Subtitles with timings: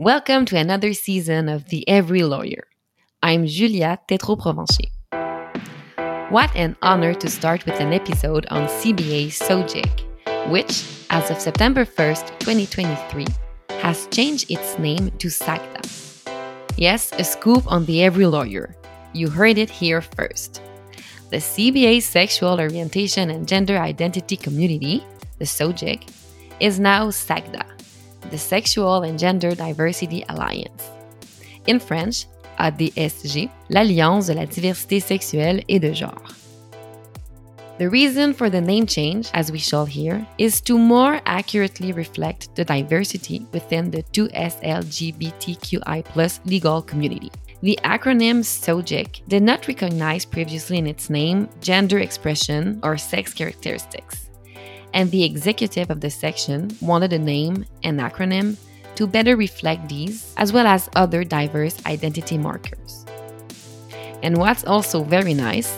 [0.00, 2.68] Welcome to another season of The Every Lawyer.
[3.20, 4.92] I'm Julia Tétrault-Provencher.
[6.30, 11.84] What an honor to start with an episode on CBA SOGIC, which, as of September
[11.84, 13.26] 1st, 2023,
[13.80, 15.82] has changed its name to SAGDA.
[16.76, 18.76] Yes, a scoop on The Every Lawyer.
[19.12, 20.62] You heard it here first.
[21.30, 25.04] The CBA Sexual Orientation and Gender Identity Community,
[25.40, 26.08] the SOGIC,
[26.60, 27.64] is now SAGDA,
[28.30, 30.90] the Sexual and Gender Diversity Alliance.
[31.66, 32.26] In French,
[32.58, 36.34] ADSG, l'Alliance de la diversité sexuelle et de genre.
[37.78, 42.52] The reason for the name change, as we shall hear, is to more accurately reflect
[42.56, 47.30] the diversity within the 2SLGBTQI legal community.
[47.60, 54.27] The acronym SOGIC did not recognize previously in its name gender expression or sex characteristics,
[54.94, 58.56] and the executive of the section wanted a name and acronym
[58.96, 63.06] to better reflect these, as well as other diverse identity markers.
[64.22, 65.72] And what's also very nice,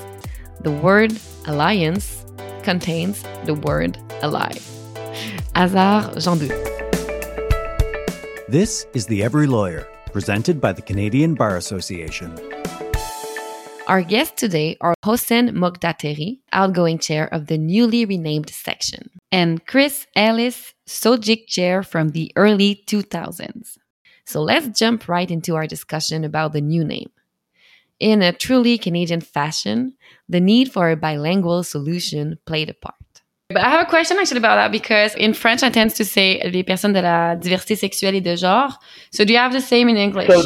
[0.62, 1.12] the word
[1.46, 2.24] alliance
[2.62, 4.52] contains the word ally.
[5.54, 6.38] Hazard Jean
[8.48, 12.34] This is The Every Lawyer, presented by the Canadian Bar Association.
[13.90, 20.06] Our guests today are Hossein Moghtaderi, outgoing chair of the newly renamed section, and Chris
[20.14, 23.78] Ellis, SOGIC chair from the early 2000s.
[24.24, 27.10] So let's jump right into our discussion about the new name.
[27.98, 29.94] In a truly Canadian fashion,
[30.28, 32.94] the need for a bilingual solution played a part.
[33.48, 36.40] But I have a question actually about that because in French I tend to say
[36.44, 38.78] les personnes de la diversité sexuelle et de genre.
[39.10, 40.28] So do you have the same in English?
[40.28, 40.42] So,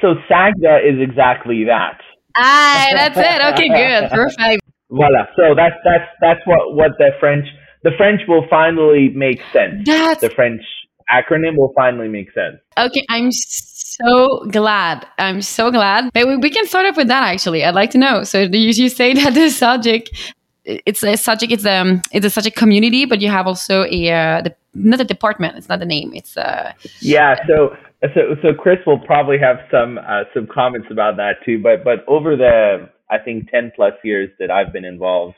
[0.00, 2.00] so SAGDA is exactly that.
[2.36, 3.54] Ah, that's it.
[3.54, 4.62] Okay, good, perfect.
[4.90, 5.26] Voila.
[5.36, 7.46] So that's that's that's what what the French
[7.82, 9.82] the French will finally make sense.
[9.84, 10.62] That's the French
[11.10, 12.56] acronym will finally make sense.
[12.78, 15.06] Okay, I'm so glad.
[15.18, 16.10] I'm so glad.
[16.12, 17.64] But we, we can start off with that actually.
[17.64, 18.24] I'd like to know.
[18.24, 20.34] So you, you say that the subject
[20.68, 24.42] it's a subject it's um it's such a community but you have also a uh,
[24.42, 27.74] the, not a department it's not the name it's uh yeah so
[28.14, 32.04] so so Chris will probably have some uh, some comments about that too but but
[32.06, 35.36] over the I think 10 plus years that I've been involved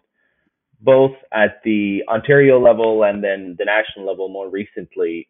[0.81, 5.29] both at the Ontario level and then the national level more recently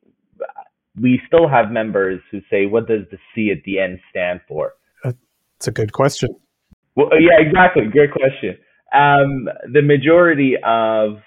[1.01, 4.73] we still have members who say what does the C at the end stand for?
[5.05, 6.31] It's a good question.
[6.97, 8.57] Well yeah exactly great question
[8.93, 11.19] um, the majority of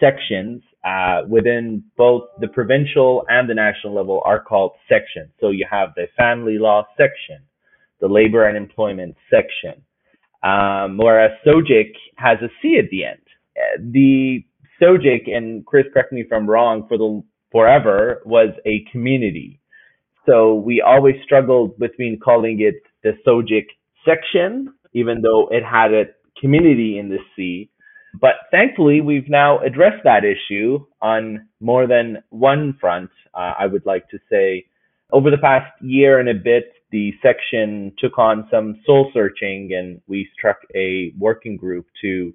[0.00, 5.30] sections uh, within both the provincial and the national level are called sections.
[5.40, 7.38] So you have the family law section,
[8.00, 9.82] the labor and employment section,
[10.42, 13.20] um, whereas SOGIC has a C at the end.
[13.56, 14.44] Uh, the
[14.80, 19.60] SOGIC, and Chris, correct me if I'm wrong, for the forever was a community.
[20.26, 23.66] So we always struggled between calling it the SOGIC
[24.04, 26.04] section, even though it had a
[26.40, 27.70] community in the C.
[28.20, 33.10] But thankfully, we've now addressed that issue on more than one front.
[33.34, 34.66] Uh, I would like to say
[35.12, 40.00] over the past year and a bit, the section took on some soul searching and
[40.06, 42.32] we struck a working group to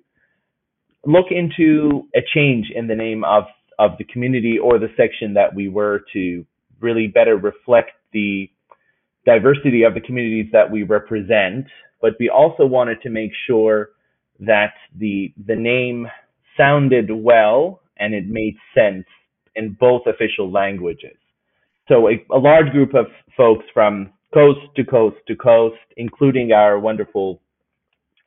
[1.06, 3.46] look into a change in the name of,
[3.80, 6.46] of the community or the section that we were to
[6.80, 8.48] really better reflect the
[9.26, 11.66] diversity of the communities that we represent
[12.04, 13.92] but we also wanted to make sure
[14.46, 16.08] that the the name
[16.58, 19.06] sounded well and it made sense
[19.56, 21.16] in both official languages.
[21.88, 26.80] So a, a large group of folks from coast to coast to coast, including our
[26.80, 27.42] wonderful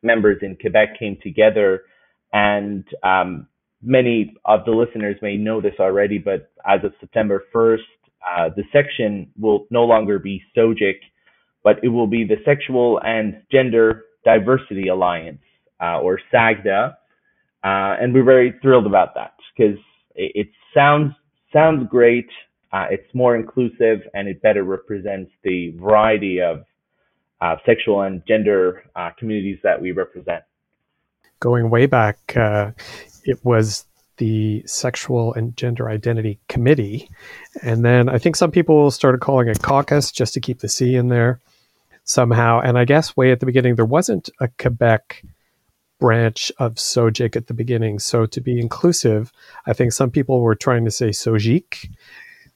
[0.02, 1.82] members in Quebec, came together,
[2.32, 3.46] and um,
[3.82, 7.78] many of the listeners may know this already, but as of September 1st,
[8.28, 10.98] uh, the section will no longer be SOGIC,
[11.62, 15.40] but it will be the Sexual and Gender Diversity Alliance,
[15.80, 16.96] uh, or SAGDA,
[17.64, 19.78] uh, and we're very thrilled about that because
[20.14, 21.12] it, it, sounds
[21.52, 22.28] sounds great.
[22.72, 26.64] Uh, it's more inclusive and it better represents the variety of
[27.40, 28.84] uh, sexual and gender
[29.18, 30.42] communities that we represent.
[31.40, 33.86] Going way back, it was
[34.16, 37.08] the Sexual and Gender Identity Committee.
[37.62, 40.96] And then I think some people started calling it caucus just to keep the C
[40.96, 41.40] in there
[42.04, 42.60] somehow.
[42.60, 45.22] And I guess way at the beginning, there wasn't a Quebec
[45.98, 47.98] branch of SOGIC at the beginning.
[47.98, 49.32] So to be inclusive,
[49.66, 51.90] I think some people were trying to say Sojik.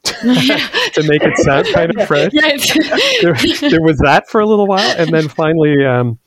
[0.05, 2.33] to make it sound kind of French.
[2.33, 3.35] there,
[3.71, 4.95] there, was that for a little while.
[4.97, 6.19] And then finally, um,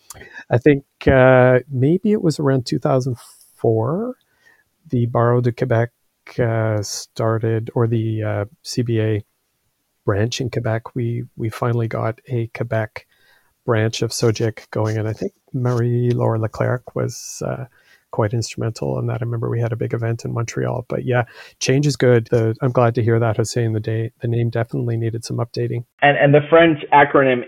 [0.48, 4.16] I think uh, maybe it was around 2004,
[4.90, 5.90] the Barreau de Quebec
[6.38, 9.24] uh, started, or the uh, CBA
[10.06, 10.96] branch in Quebec.
[10.96, 13.08] We we finally got a Quebec
[13.66, 17.66] branch of SOGIC going, and I think Marie Laura Leclerc was uh,
[18.14, 19.22] quite instrumental in that.
[19.22, 20.86] I remember we had a big event in Montreal.
[20.88, 21.24] But yeah,
[21.60, 22.28] change is good.
[22.32, 23.74] The, I'm glad to hear that, Hossein.
[23.74, 25.84] The day the name definitely needed some updating.
[26.02, 27.42] And and the French acronym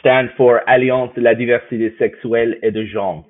[0.00, 3.24] stands for Alliance de la diversité sexuelle et de genre,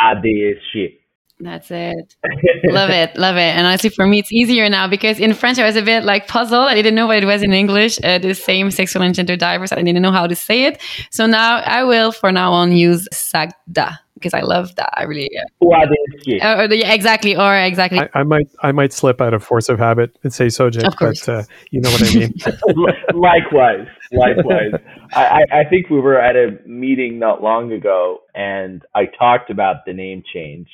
[0.00, 0.97] ADSG.
[1.40, 2.16] That's it.
[2.64, 3.16] love it.
[3.16, 3.54] Love it.
[3.54, 6.26] And honestly, for me, it's easier now because in French, I was a bit like
[6.26, 6.68] puzzled.
[6.68, 7.98] I didn't know what it was in English.
[8.02, 9.72] Uh, the same sexual and gender diverse.
[9.72, 10.82] I didn't know how to say it.
[11.10, 14.90] So now I will, for now on, use SAGDA because I love that.
[14.94, 15.30] I really.
[15.30, 16.58] Yeah.
[16.58, 17.36] Uh, yeah, exactly.
[17.36, 18.00] Or exactly.
[18.00, 21.28] I, I, might, I might slip out of force of habit and say SOGIC, but
[21.28, 22.34] uh, you know what I mean.
[23.14, 24.72] likewise, likewise.
[25.12, 29.86] I, I think we were at a meeting not long ago, and I talked about
[29.86, 30.68] the name change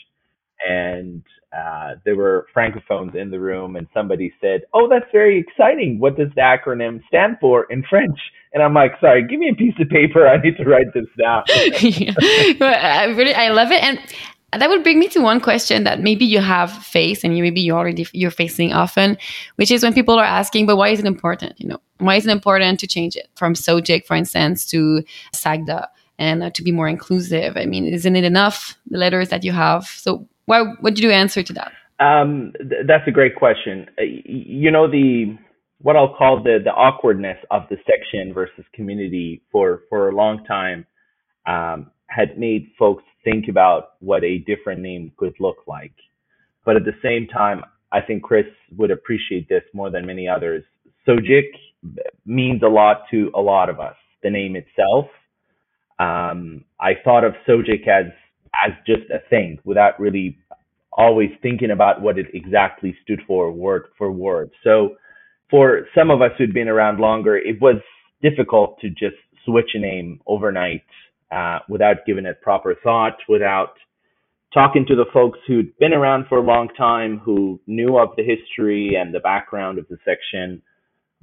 [0.64, 1.22] and
[1.56, 5.99] uh, there were francophones in the room, and somebody said, "Oh, that's very exciting.
[5.99, 8.19] What does the acronym stand for in French?"
[8.52, 10.26] And I'm like, "Sorry, give me a piece of paper.
[10.26, 11.44] I need to write this down."
[12.61, 13.99] I really, I love it, and
[14.52, 17.60] that would bring me to one question that maybe you have faced, and you maybe
[17.60, 19.17] you already you're facing often,
[19.56, 21.60] which is when people are asking, "But why is it important?
[21.60, 25.88] You know, why is it important to change it from SOGIC, for instance, to SAGDA?"
[26.17, 27.56] and uh, to be more inclusive.
[27.56, 29.84] I mean, isn't it enough the letters that you have?
[29.84, 30.62] So why?
[30.81, 31.73] What did you answer to that?
[32.00, 33.87] Um, th- that's a great question.
[33.99, 35.37] Uh, you know the
[35.81, 40.44] what I'll call the the awkwardness of the section versus community for for a long
[40.44, 40.87] time
[41.46, 45.94] um, had made folks think about what a different name could look like.
[46.64, 47.62] But at the same time,
[47.93, 48.46] I think Chris
[48.76, 50.64] would appreciate this more than many others.
[51.06, 51.50] SOGIC
[52.25, 53.96] means a lot to a lot of us.
[54.23, 55.06] The name itself.
[55.99, 58.06] Um, I thought of SOGIC as
[58.66, 60.38] as just a thing without really
[60.92, 64.50] always thinking about what it exactly stood for word for word.
[64.62, 64.96] So
[65.50, 67.76] for some of us who'd been around longer, it was
[68.22, 70.84] difficult to just switch a name overnight
[71.30, 73.74] uh, without giving it proper thought, without
[74.52, 78.22] talking to the folks who'd been around for a long time, who knew of the
[78.22, 80.62] history and the background of the section.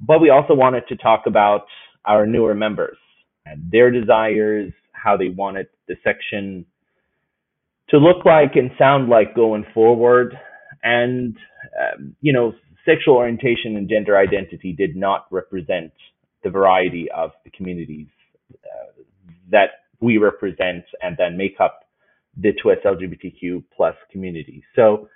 [0.00, 1.66] But we also wanted to talk about
[2.04, 2.98] our newer members
[3.46, 6.66] and their desires, how they wanted the section
[7.92, 10.36] to look like and sound like going forward.
[10.82, 11.36] And,
[11.78, 12.54] um, you know,
[12.84, 15.92] sexual orientation and gender identity did not represent
[16.42, 18.08] the variety of the communities
[18.52, 19.02] uh,
[19.50, 19.68] that
[20.00, 21.80] we represent and then make up
[22.36, 24.64] the 2S LGBTQ plus community.
[24.74, 25.08] So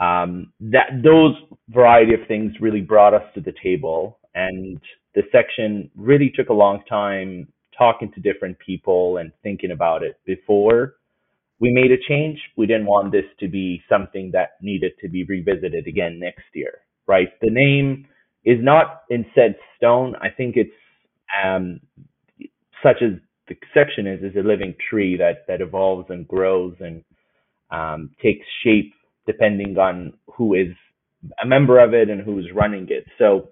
[0.00, 1.36] um, that those
[1.68, 4.80] variety of things really brought us to the table, and
[5.14, 7.46] the section really took a long time
[7.78, 10.94] talking to different people and thinking about it before
[11.64, 12.38] we made a change.
[12.58, 16.80] We didn't want this to be something that needed to be revisited again next year,
[17.06, 17.28] right?
[17.40, 18.06] The name
[18.44, 20.14] is not in said stone.
[20.20, 20.78] I think it's
[21.42, 21.80] um,
[22.82, 23.12] such as
[23.48, 27.02] the section is is a living tree that that evolves and grows and
[27.70, 28.92] um, takes shape
[29.26, 30.68] depending on who is
[31.42, 33.06] a member of it and who's running it.
[33.16, 33.48] So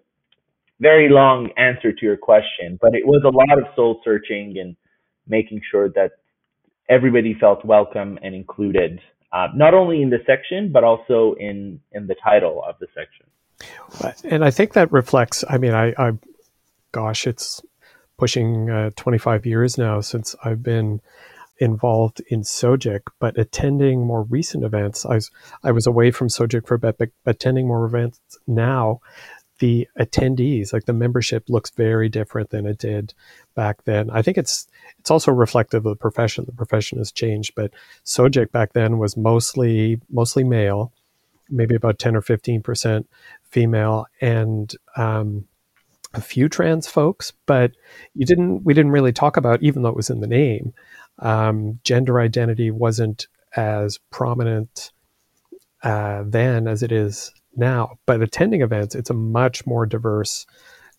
[0.81, 4.77] very long answer to your question, but it was a lot of soul searching and
[5.27, 6.11] making sure that
[6.93, 9.01] everybody felt welcome and included,
[9.33, 13.27] uh, not only in the section but also in in the title of the section.
[14.25, 15.45] And I think that reflects.
[15.49, 16.13] I mean, I, I
[16.93, 17.63] gosh, it's
[18.19, 21.01] pushing uh, 25 years now since I've been
[21.59, 25.31] involved in SOGIC, but attending more recent events, I was
[25.63, 29.01] I was away from SOGIC for a bit, but attending more events now,
[29.63, 33.15] the attendees, like the membership, looks very different than it did
[33.55, 34.11] back then.
[34.11, 34.67] I think it's
[34.99, 36.45] it's also reflective of the profession.
[36.45, 37.71] The profession has changed, but
[38.05, 40.93] SOGIC back then was mostly mostly male,
[41.49, 43.09] maybe about ten or fifteen percent
[43.51, 45.47] female, and um,
[46.13, 47.33] a few trans folks.
[47.47, 47.71] But
[48.17, 50.75] you didn't we didn't really talk about, even though it was in the name,
[51.21, 54.91] um, gender identity wasn't as prominent
[55.85, 57.99] uh, then as it is now.
[58.07, 60.47] But attending events, it's a much more diverse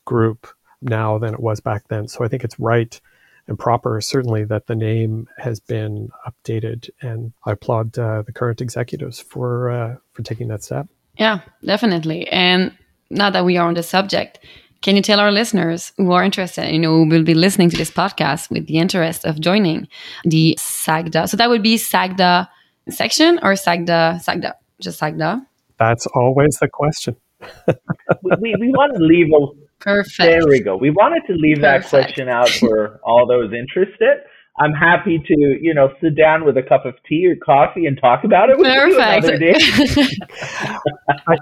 [0.06, 0.48] group
[0.82, 2.08] now than it was back then.
[2.08, 3.00] So I think it's right
[3.48, 6.90] and proper, certainly, that the name has been updated.
[7.02, 10.88] And I applaud uh, the current executives for uh, for taking that step.
[11.18, 12.28] Yeah, definitely.
[12.30, 12.76] And
[13.10, 14.40] now that we are on the subject,
[14.82, 17.92] can you tell our listeners who are interested, you know, will be listening to this
[17.92, 19.88] podcast with the interest of joining
[20.24, 21.30] the SAGDA?
[21.30, 22.48] So that would be SAGDA
[22.90, 25.46] section or SAGDA, SAGDA, just SAGDA?
[25.90, 27.16] That's always the question.
[27.68, 30.18] we, we, we want to leave a Perfect.
[30.18, 30.78] There we go.
[30.78, 31.92] We wanted to leave Perfect.
[31.92, 34.20] that question out for all those interested.
[34.58, 38.00] I'm happy to, you know, sit down with a cup of tea or coffee and
[38.00, 38.94] talk about it with Perfect.
[38.94, 39.56] you another day.
[41.28, 41.38] I,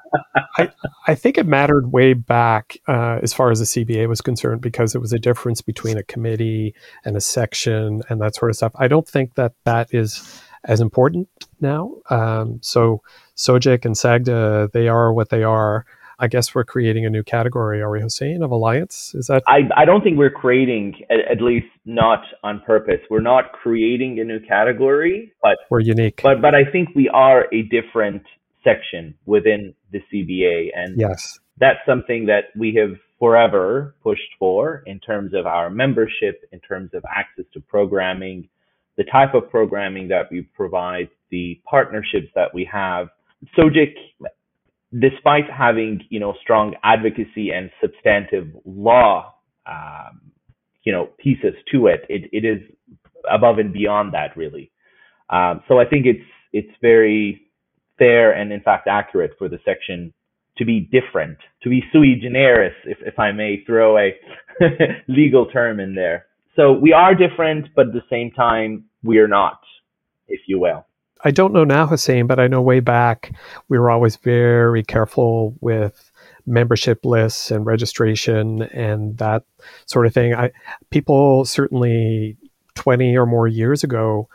[0.57, 0.69] I,
[1.07, 4.95] I think it mattered way back uh, as far as the CBA was concerned because
[4.95, 8.71] it was a difference between a committee and a section and that sort of stuff.
[8.75, 11.27] I don't think that that is as important
[11.60, 11.96] now.
[12.10, 13.01] Um, so
[13.36, 15.86] SOGIC and SAGDA, they are what they are.
[16.20, 19.15] I guess we're creating a new category, are we, Hossein, of alliance?
[19.15, 19.41] Is that?
[19.48, 23.00] I, I don't think we're creating, at, at least not on purpose.
[23.10, 26.22] We're not creating a new category, but we're unique.
[26.22, 28.22] But but I think we are a different
[28.63, 35.00] section within the CBA, and yes, that's something that we have forever pushed for in
[35.00, 38.48] terms of our membership, in terms of access to programming,
[38.98, 43.07] the type of programming that we provide, the partnerships that we have.
[43.57, 43.95] SOGIC
[45.00, 49.33] despite having you know strong advocacy and substantive law
[49.65, 50.21] um,
[50.83, 52.62] you know pieces to it, it it is
[53.31, 54.71] above and beyond that really.
[55.29, 57.41] Um, so I think it's it's very
[57.98, 60.13] fair and in fact accurate for the section
[60.57, 64.12] to be different, to be sui generis, if if I may throw a
[65.07, 66.25] legal term in there.
[66.55, 69.62] So we are different, but at the same time we are not,
[70.27, 70.86] if you will.
[71.24, 73.31] I don't know now, Hossein, but I know way back
[73.70, 76.12] we were always very careful with
[76.48, 79.43] membership lists and registration and that
[79.86, 80.34] sort of thing.
[80.34, 80.51] I
[80.89, 82.38] people certainly
[82.74, 84.27] twenty or more years ago,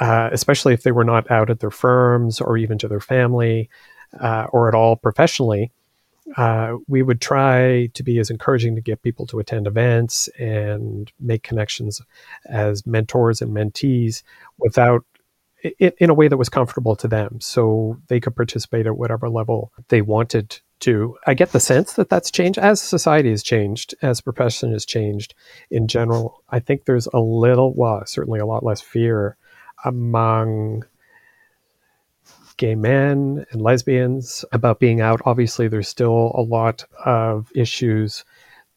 [0.00, 3.70] uh, especially if they were not out at their firms or even to their family
[4.20, 5.72] uh, or at all professionally.
[6.36, 11.10] Uh, we would try to be as encouraging to get people to attend events and
[11.18, 12.00] make connections
[12.46, 14.22] as mentors and mentees
[14.58, 15.04] without
[15.78, 19.28] in, in a way that was comfortable to them so they could participate at whatever
[19.28, 21.16] level they wanted to.
[21.26, 25.34] I get the sense that that's changed as society has changed, as profession has changed
[25.70, 26.42] in general.
[26.50, 29.36] I think there's a little, well, certainly a lot less fear
[29.84, 30.84] among
[32.58, 35.22] gay men and lesbians about being out.
[35.24, 38.24] Obviously, there's still a lot of issues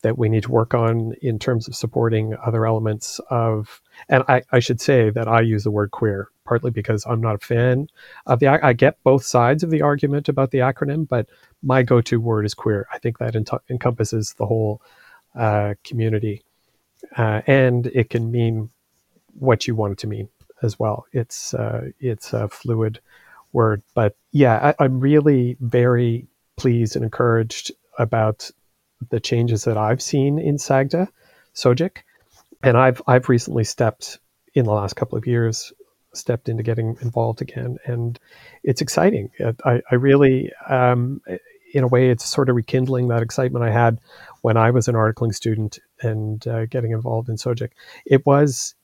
[0.01, 4.41] that we need to work on in terms of supporting other elements of and I,
[4.51, 7.87] I should say that I use the word queer partly because I'm not a fan
[8.25, 8.47] of the.
[8.47, 11.29] I get both sides of the argument about the acronym, but
[11.63, 12.87] my go-to word is queer.
[12.91, 13.35] I think that
[13.69, 14.81] encompasses the whole
[15.33, 16.43] uh, community,
[17.17, 18.69] uh, and it can mean
[19.39, 20.27] what you want it to mean
[20.61, 21.05] as well.
[21.13, 22.99] It's uh, it's a fluid
[23.53, 26.27] word, but yeah, I, I'm really very
[26.57, 28.49] pleased and encouraged about
[29.09, 31.07] the changes that I've seen in SAGDA,
[31.53, 31.97] SOGIC,
[32.63, 34.19] and I've I've recently stepped
[34.53, 35.73] in the last couple of years
[36.13, 38.19] stepped into getting involved again, and
[38.63, 39.31] it's exciting.
[39.65, 41.21] I, I really, um,
[41.73, 43.99] in a way, it's sort of rekindling that excitement I had
[44.41, 47.71] when I was an articling student and uh, getting involved in SOGIC.
[48.05, 48.75] It was,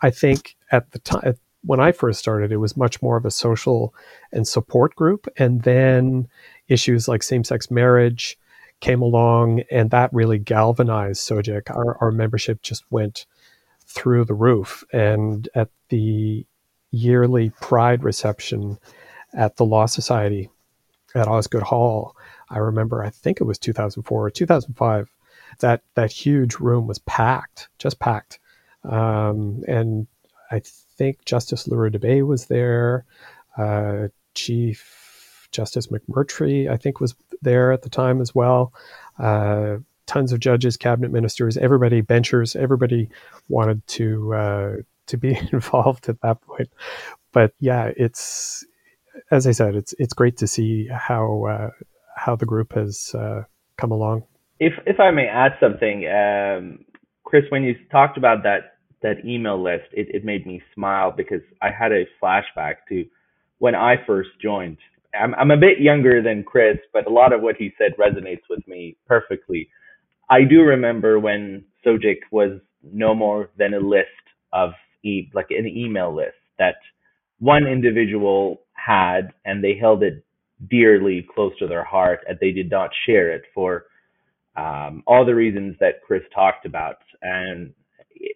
[0.00, 1.34] I think, at the time
[1.68, 3.94] when I first started, it was much more of a social
[4.32, 6.26] and support group, and then
[6.66, 8.38] issues like same-sex marriage
[8.80, 11.70] came along, and that really galvanized SOGIC.
[11.70, 13.26] Our, our membership just went
[13.84, 14.82] through the roof.
[14.94, 16.46] And at the
[16.90, 18.78] yearly pride reception
[19.34, 20.48] at the Law Society
[21.14, 22.16] at Osgoode Hall.
[22.48, 25.10] I remember, I think it was 2004 or 2005.
[25.60, 28.38] That that huge room was packed, just packed,
[28.84, 30.06] um, and
[30.50, 30.62] I
[30.98, 33.06] think Justice L'Heureux-Dubé was there.
[33.56, 38.72] Uh, Chief Justice McMurtry, I think, was there at the time as well.
[39.18, 43.08] Uh, tons of judges, cabinet ministers, everybody, benchers, everybody
[43.48, 44.72] wanted to uh,
[45.06, 46.68] to be involved at that point.
[47.32, 48.64] But yeah, it's
[49.30, 51.70] as I said, it's it's great to see how uh,
[52.16, 53.44] how the group has uh,
[53.76, 54.24] come along.
[54.60, 56.84] If if I may add something, um,
[57.24, 61.42] Chris, when you talked about that that email list, it, it made me smile because
[61.62, 63.04] I had a flashback to
[63.58, 64.78] when I first joined.
[65.18, 68.42] I'm I'm a bit younger than Chris, but a lot of what he said resonates
[68.50, 69.68] with me perfectly.
[70.30, 74.08] I do remember when SOGIC was no more than a list
[74.52, 74.70] of
[75.04, 76.76] e- like an email list that
[77.38, 80.24] one individual had and they held it
[80.70, 83.86] dearly close to their heart and they did not share it for
[84.56, 86.96] um, all the reasons that Chris talked about.
[87.22, 87.72] And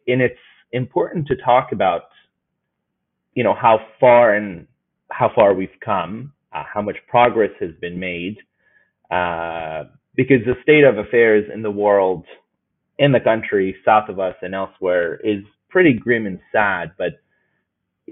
[0.07, 0.39] and it's
[0.73, 2.03] important to talk about
[3.35, 4.67] you know how far and
[5.11, 8.39] how far we've come, uh, how much progress has been made,
[9.11, 12.25] uh, because the state of affairs in the world,
[12.99, 17.21] in the country, south of us and elsewhere, is pretty grim and sad, but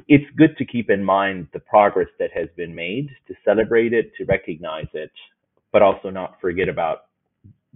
[0.08, 4.12] it's good to keep in mind the progress that has been made, to celebrate it,
[4.16, 5.10] to recognize it,
[5.72, 7.06] but also not forget about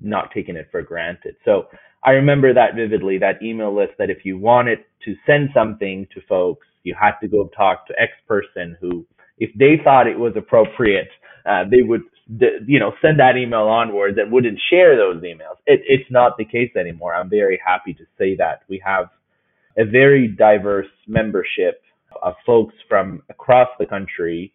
[0.00, 1.36] not taking it for granted.
[1.44, 1.68] So
[2.04, 6.20] I remember that vividly, that email list that if you wanted to send something to
[6.28, 9.06] folks, you had to go talk to X person who,
[9.38, 11.08] if they thought it was appropriate,
[11.46, 12.02] uh, they would,
[12.66, 15.56] you know, send that email onwards and wouldn't share those emails.
[15.66, 17.14] It, it's not the case anymore.
[17.14, 19.06] I'm very happy to say that we have
[19.78, 21.82] a very diverse membership
[22.22, 24.52] of folks from across the country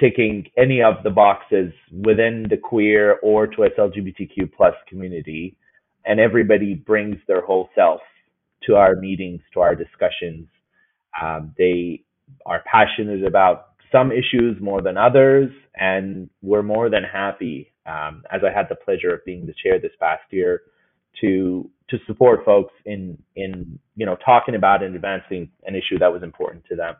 [0.00, 1.72] ticking any of the boxes
[2.04, 5.56] within the queer or to LGBTQ plus community
[6.06, 8.00] and everybody brings their whole self
[8.64, 10.46] to our meetings, to our discussions.
[11.20, 12.04] Um, they
[12.46, 18.42] are passionate about some issues more than others, and we're more than happy, um, as
[18.44, 20.62] I had the pleasure of being the chair this past year,
[21.20, 26.12] to to support folks in in you know talking about and advancing an issue that
[26.12, 26.94] was important to them.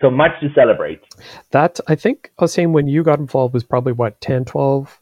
[0.00, 1.00] So much to celebrate.
[1.50, 5.00] That I think, Hossein, when you got involved was probably what 10, 12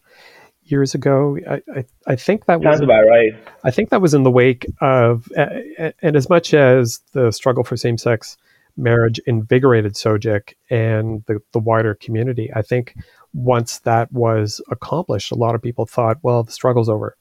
[0.71, 1.39] years ago.
[1.49, 3.33] I, I, I think that Sounds was about right.
[3.65, 7.65] I think that was in the wake of, uh, and as much as the struggle
[7.65, 8.37] for same sex
[8.77, 12.95] marriage invigorated SOGIC and the, the wider community, I think
[13.33, 17.17] once that was accomplished, a lot of people thought, well, the struggle's over.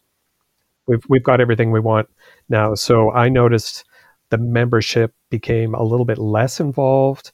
[0.87, 2.09] We've, we've got everything we want
[2.47, 2.75] now.
[2.75, 3.85] So I noticed
[4.29, 7.31] the membership became a little bit less involved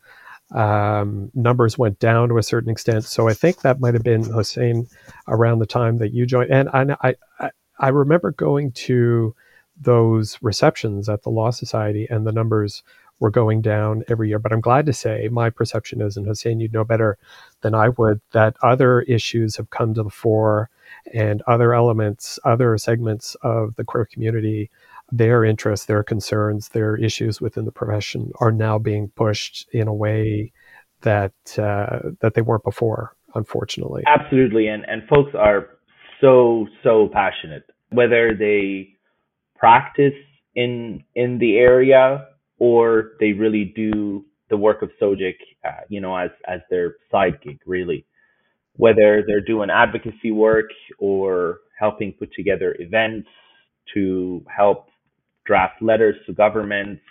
[0.56, 3.04] um, numbers went down to a certain extent.
[3.04, 4.88] So I think that might have been Hossein
[5.28, 6.52] around the time that you joined.
[6.52, 9.36] And I, I, I remember going to
[9.80, 12.84] those receptions at the Law Society, and the numbers
[13.20, 14.40] were going down every year.
[14.40, 17.18] But I'm glad to say my perception is, and Hossein, you'd know better
[17.60, 20.70] than I would, that other issues have come to the fore
[21.14, 24.70] and other elements, other segments of the queer community
[25.12, 29.94] their interests, their concerns, their issues within the profession are now being pushed in a
[29.94, 30.52] way
[31.02, 33.16] that uh, that they weren't before.
[33.36, 35.78] Unfortunately, absolutely, and and folks are
[36.22, 38.96] so so passionate, whether they
[39.58, 40.14] practice
[40.56, 45.36] in in the area or they really do the work of SOGIC,
[45.66, 48.06] uh, you know, as as their side gig, really.
[48.78, 50.70] Whether they're doing advocacy work
[51.00, 53.28] or helping put together events
[53.94, 54.88] to help
[55.46, 57.02] draft letters to governments,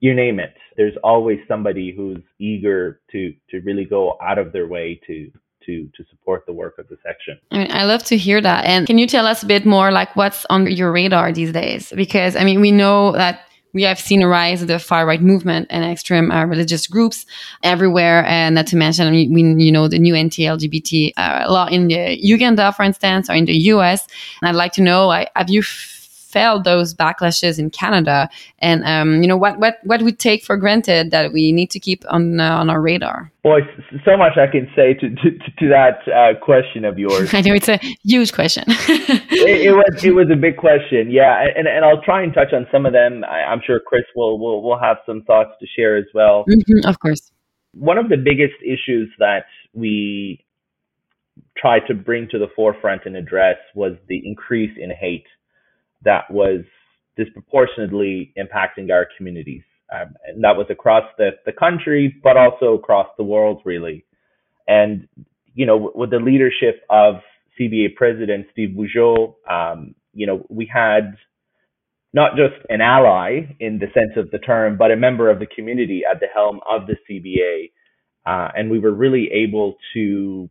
[0.00, 0.54] you name it.
[0.76, 5.30] There's always somebody who's eager to to really go out of their way to
[5.64, 7.38] to to support the work of the section.
[7.50, 8.64] I mean, I love to hear that.
[8.64, 11.92] And can you tell us a bit more, like what's on your radar these days?
[11.94, 13.40] Because I mean, we know that
[13.72, 17.26] we have seen a rise of the far right movement and extreme uh, religious groups
[17.62, 18.24] everywhere.
[18.24, 21.88] And not to mention, I mean, we, you know, the new anti-LGBT uh, law in
[21.88, 24.06] the Uganda, for instance, or in the US.
[24.40, 25.62] And I'd like to know, have you
[26.26, 30.56] felt those backlashes in Canada, and um, you know what what what we take for
[30.56, 33.30] granted that we need to keep on uh, on our radar.
[33.42, 33.60] Boy,
[34.04, 37.32] so much I can say to to, to that uh, question of yours.
[37.38, 38.64] I know it's a huge question.
[38.68, 42.52] it, it, was it was a big question, yeah, and and I'll try and touch
[42.52, 43.24] on some of them.
[43.24, 46.44] I, am sure Chris will will will have some thoughts to share as well.
[46.48, 47.30] Mm-hmm, of course.
[47.72, 50.42] One of the biggest issues that we
[51.56, 55.26] tried to bring to the forefront and address was the increase in hate
[56.04, 56.60] that was
[57.16, 59.62] disproportionately impacting our communities.
[59.92, 64.04] Um, and that was across the, the country, but also across the world, really.
[64.66, 65.08] And,
[65.54, 67.16] you know, with the leadership of
[67.58, 71.16] CBA President Steeves Bujold, um, you know, we had
[72.12, 75.46] not just an ally in the sense of the term, but a member of the
[75.46, 77.70] community at the helm of the CBA.
[78.24, 80.48] Uh, and we were really able to, you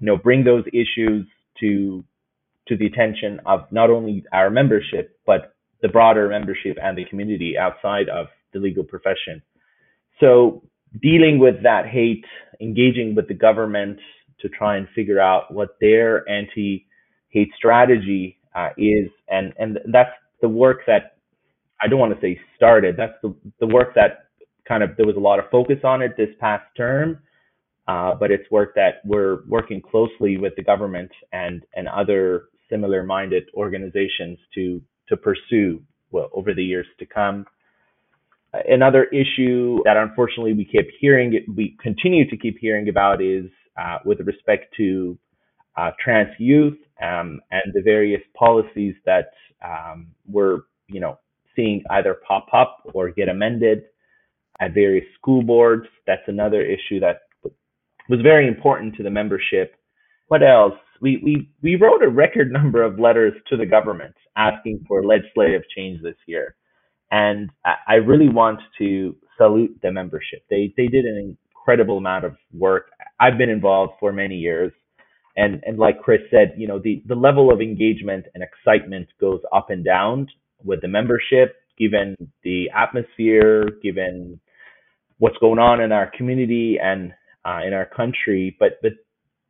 [0.00, 1.26] know, bring those issues
[1.58, 2.04] to
[2.68, 7.56] to the attention of not only our membership, but the broader membership and the community
[7.58, 9.42] outside of the legal profession.
[10.20, 10.62] So
[11.02, 12.24] dealing with that hate,
[12.60, 13.98] engaging with the government
[14.40, 20.48] to try and figure out what their anti-hate strategy uh, is, and and that's the
[20.48, 21.16] work that
[21.82, 22.96] I don't want to say started.
[22.96, 24.26] That's the the work that
[24.66, 27.18] kind of there was a lot of focus on it this past term,
[27.86, 33.02] uh, but it's work that we're working closely with the government and and other similar
[33.02, 37.46] minded organizations to to pursue well over the years to come.
[38.52, 43.98] Another issue that unfortunately we keep hearing, we continue to keep hearing about is uh,
[44.04, 45.18] with respect to
[45.76, 51.18] uh, trans youth um, and the various policies that um, we're, you know,
[51.54, 53.82] seeing either pop up or get amended
[54.60, 55.86] at various school boards.
[56.06, 57.22] That's another issue that
[58.08, 59.74] was very important to the membership.
[60.28, 60.74] What else?
[61.00, 65.62] We, we, we wrote a record number of letters to the government asking for legislative
[65.74, 66.56] change this year.
[67.10, 70.42] And I really want to salute the membership.
[70.50, 72.90] They, they did an incredible amount of work.
[73.20, 74.72] I've been involved for many years
[75.36, 79.40] and and like Chris said, you know, the the level of engagement and excitement goes
[79.54, 80.28] up and down
[80.64, 84.40] with the membership, given the atmosphere, given
[85.18, 87.12] what's going on in our community and
[87.44, 88.56] uh, in our country.
[88.58, 88.92] But but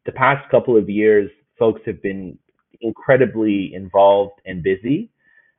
[0.06, 2.38] the past couple of years, folks have been
[2.80, 5.10] incredibly involved and busy.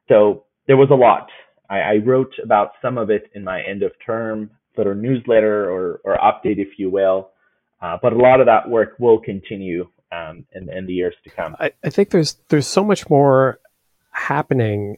[0.08, 1.28] So there was a lot.
[1.70, 5.70] I, I wrote about some of it in my end of term sort of newsletter
[5.70, 7.32] or, or update, if you will.
[7.82, 11.30] Uh, but a lot of that work will continue um, in, in the years to
[11.30, 11.56] come.
[11.60, 13.60] I, I think there's there's so much more
[14.12, 14.98] happening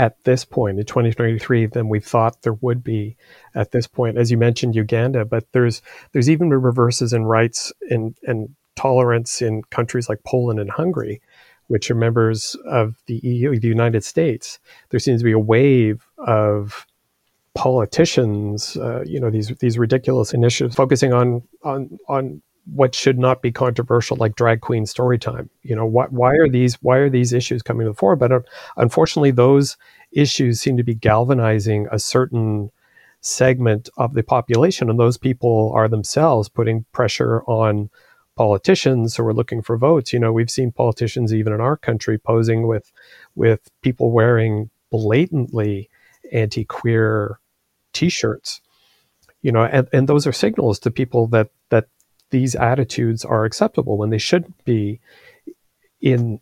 [0.00, 3.18] at this point in 2023 than we thought there would be
[3.54, 4.16] at this point.
[4.16, 5.82] As you mentioned, Uganda, but there's
[6.12, 11.20] there's even reverses in rights and and tolerance in countries like Poland and Hungary,
[11.66, 14.58] which are members of the EU, the United States.
[14.88, 16.86] There seems to be a wave of
[17.54, 23.42] politicians, uh, you know, these these ridiculous initiatives focusing on on on what should not
[23.42, 25.50] be controversial, like drag queen story time.
[25.62, 28.16] You know, why, why are these why are these issues coming to the fore?
[28.16, 28.40] But uh,
[28.76, 29.76] unfortunately, those
[30.12, 32.70] issues seem to be galvanizing a certain
[33.20, 37.90] segment of the population, and those people are themselves putting pressure on
[38.36, 40.12] politicians who are looking for votes.
[40.12, 42.92] You know, we've seen politicians even in our country posing with
[43.34, 45.88] with people wearing blatantly
[46.32, 47.38] anti-queer
[47.92, 48.60] t-shirts
[49.42, 51.88] you know and, and those are signals to people that that
[52.30, 55.00] these attitudes are acceptable when they should be
[56.00, 56.40] in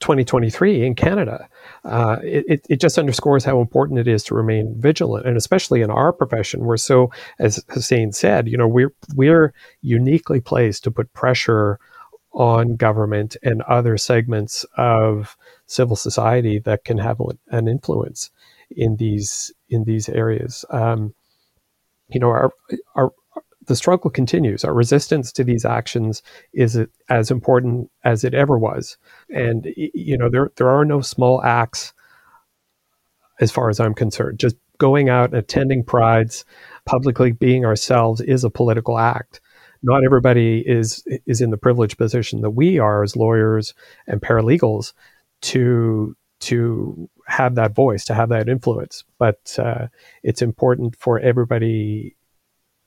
[0.00, 1.48] 2023 in Canada.
[1.84, 5.90] Uh, it, it just underscores how important it is to remain vigilant, and especially in
[5.90, 11.12] our profession, we're so, as Hossein said, you know, we're we're uniquely placed to put
[11.12, 11.78] pressure
[12.32, 18.30] on government and other segments of civil society that can have an influence
[18.70, 20.64] in these in these areas.
[20.70, 21.14] Um,
[22.08, 22.50] you know, our
[22.96, 23.12] our
[23.66, 24.64] the struggle continues.
[24.64, 26.22] Our resistance to these actions
[26.52, 28.96] is as important as it ever was.
[29.30, 31.92] And you know, there there are no small acts,
[33.40, 34.38] as far as I'm concerned.
[34.38, 36.44] Just going out and attending prides,
[36.86, 39.40] publicly being ourselves, is a political act.
[39.82, 43.74] Not everybody is is in the privileged position that we are as lawyers
[44.06, 44.92] and paralegals
[45.42, 49.04] to to have that voice, to have that influence.
[49.18, 49.86] But uh,
[50.24, 52.16] it's important for everybody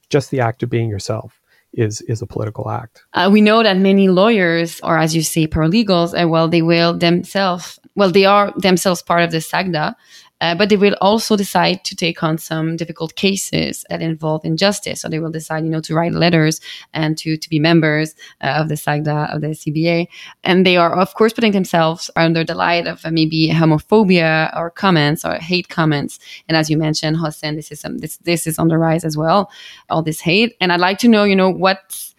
[0.09, 1.41] just the act of being yourself
[1.73, 3.03] is is a political act.
[3.13, 6.97] Uh, we know that many lawyers, or as you say, paralegals, uh, well, they will
[6.97, 9.93] themselves, well, they are themselves part of the SAGDA,
[10.41, 15.01] uh, but they will also decide to take on some difficult cases that involve injustice.
[15.01, 16.59] So they will decide, you know, to write letters
[16.93, 20.07] and to, to be members uh, of the SAGDA, of the CBA.
[20.43, 24.71] And they are, of course, putting themselves under the light of uh, maybe homophobia or
[24.71, 26.19] comments or hate comments.
[26.49, 29.15] And as you mentioned, Hossein, this is, some, this, this is on the rise as
[29.15, 29.49] well,
[29.89, 30.57] all this hate.
[30.59, 32.13] And I'd like to know, you know, what's,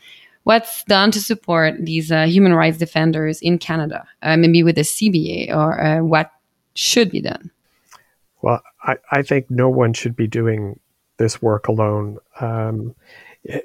[0.44, 4.82] what's done to support these uh, human rights defenders in Canada, uh, maybe with the
[4.82, 6.30] CBA, or uh, what
[6.74, 7.50] should be done?
[8.42, 10.78] Well, I, I think no one should be doing
[11.18, 12.18] this work alone.
[12.40, 12.94] Um,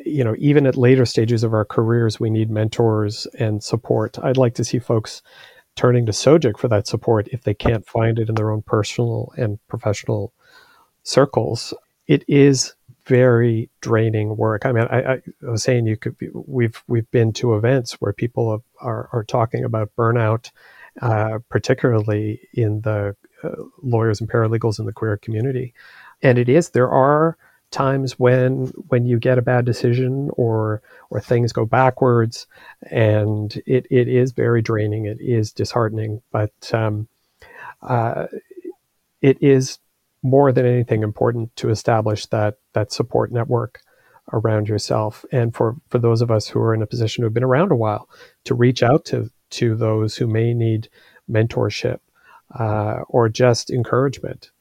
[0.06, 4.18] you know, even at later stages of our careers, we need mentors and support.
[4.20, 5.22] I'd like to see folks
[5.76, 9.34] turning to SOGIC for that support if they can't find it in their own personal
[9.38, 10.34] and professional
[11.04, 11.74] circles.
[12.08, 14.66] It is very draining work.
[14.66, 16.18] I mean, I, I was saying you could.
[16.18, 20.52] Be, we've we've been to events where people have, are are talking about burnout,
[21.02, 23.16] uh, particularly in the
[23.82, 25.74] lawyers and paralegals in the queer community.
[26.22, 27.38] And it is there are
[27.72, 32.48] times when when you get a bad decision or or things go backwards,
[32.90, 35.06] and it, it is very draining.
[35.06, 37.08] It is disheartening, but um,
[37.82, 38.28] uh,
[39.22, 39.80] it is
[40.24, 43.82] more than anything important to establish that that support network
[44.34, 47.34] around yourself and for for those of us who are in a position who have
[47.34, 48.08] been around a while
[48.46, 50.88] to reach out to to those who may need
[51.30, 52.00] mentorship
[52.58, 54.52] uh, or just encouragement.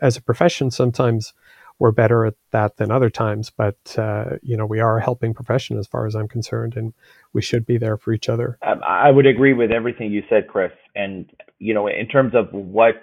[0.00, 1.32] As a profession, sometimes
[1.78, 5.34] we're better at that than other times, but uh, you know we are a helping
[5.34, 6.94] profession as far as I'm concerned, and
[7.32, 8.58] we should be there for each other.
[8.66, 10.72] Um, I would agree with everything you said, Chris.
[10.94, 13.02] And you know, in terms of what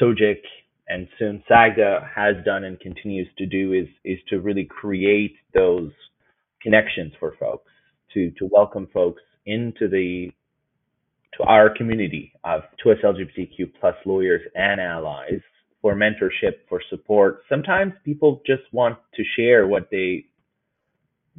[0.00, 0.42] SOGIC
[0.88, 5.90] and soon SAGDA has done and continues to do is is to really create those
[6.62, 7.70] connections for folks,
[8.14, 10.30] to to welcome folks into the
[11.36, 15.40] to our community of 2S LGBTQ plus lawyers and allies
[15.80, 17.42] for mentorship, for support.
[17.48, 20.26] Sometimes people just want to share what they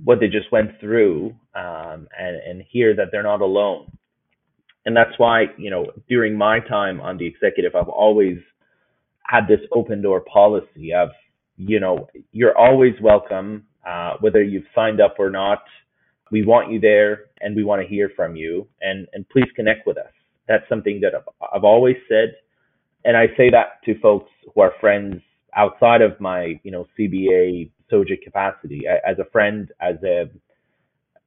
[0.03, 3.91] what they just went through um, and and hear that they're not alone.
[4.85, 8.37] And that's why you know during my time on the executive, I've always
[9.27, 11.09] had this open door policy of
[11.57, 15.59] you know you're always welcome uh, whether you've signed up or not.
[16.31, 18.67] We want you there and we want to hear from you.
[18.81, 20.11] And and please connect with us.
[20.47, 22.35] That's something that I've, I've always said,
[23.05, 25.15] and I say that to folks who are friends
[25.55, 30.29] outside of my you know CBA soja capacity as a friend, as a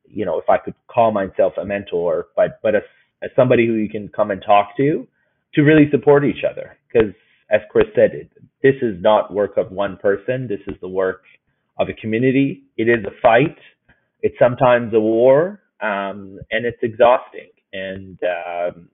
[0.07, 2.83] you know if I could call myself a mentor, but but as,
[3.23, 5.07] as somebody who you can come and talk to
[5.55, 7.13] to really support each other because
[7.51, 8.31] as Chris said, it,
[8.63, 10.49] this is not work of one person.
[10.49, 11.23] This is the work
[11.79, 12.65] of a community.
[12.77, 13.57] It is a fight.
[14.23, 17.49] It's sometimes a war, um, and it's exhausting.
[17.73, 18.89] And um,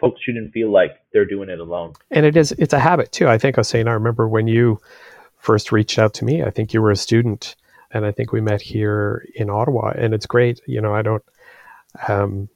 [0.00, 1.92] folks shouldn't feel like they're doing it alone.
[2.10, 2.52] And it is.
[2.52, 3.28] It's a habit too.
[3.28, 3.88] I think I was saying.
[3.88, 4.80] I remember when you
[5.36, 6.42] first reached out to me.
[6.42, 7.54] I think you were a student,
[7.92, 9.92] and I think we met here in Ottawa.
[9.96, 10.60] And it's great.
[10.66, 11.22] You know, I don't.
[12.08, 12.48] Um,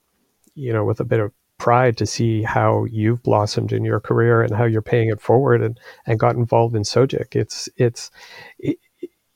[0.55, 4.43] you know, with a bit of pride to see how you've blossomed in your career
[4.43, 7.37] and how you're paying it forward and, and got involved in SOGIC.
[7.37, 8.11] It's, it's,
[8.59, 8.79] it,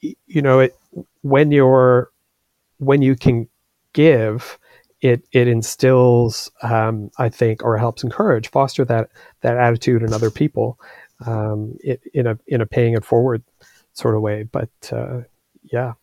[0.00, 0.76] you know, it,
[1.22, 2.10] when you're,
[2.78, 3.48] when you can
[3.96, 4.58] give,
[5.00, 9.08] it, it instills, um, I think, or helps encourage, foster that,
[9.40, 10.78] that attitude in other people,
[11.26, 13.42] um, it, in a, in a paying it forward
[13.94, 14.44] sort of way.
[14.44, 15.22] But, uh,
[15.64, 15.94] yeah,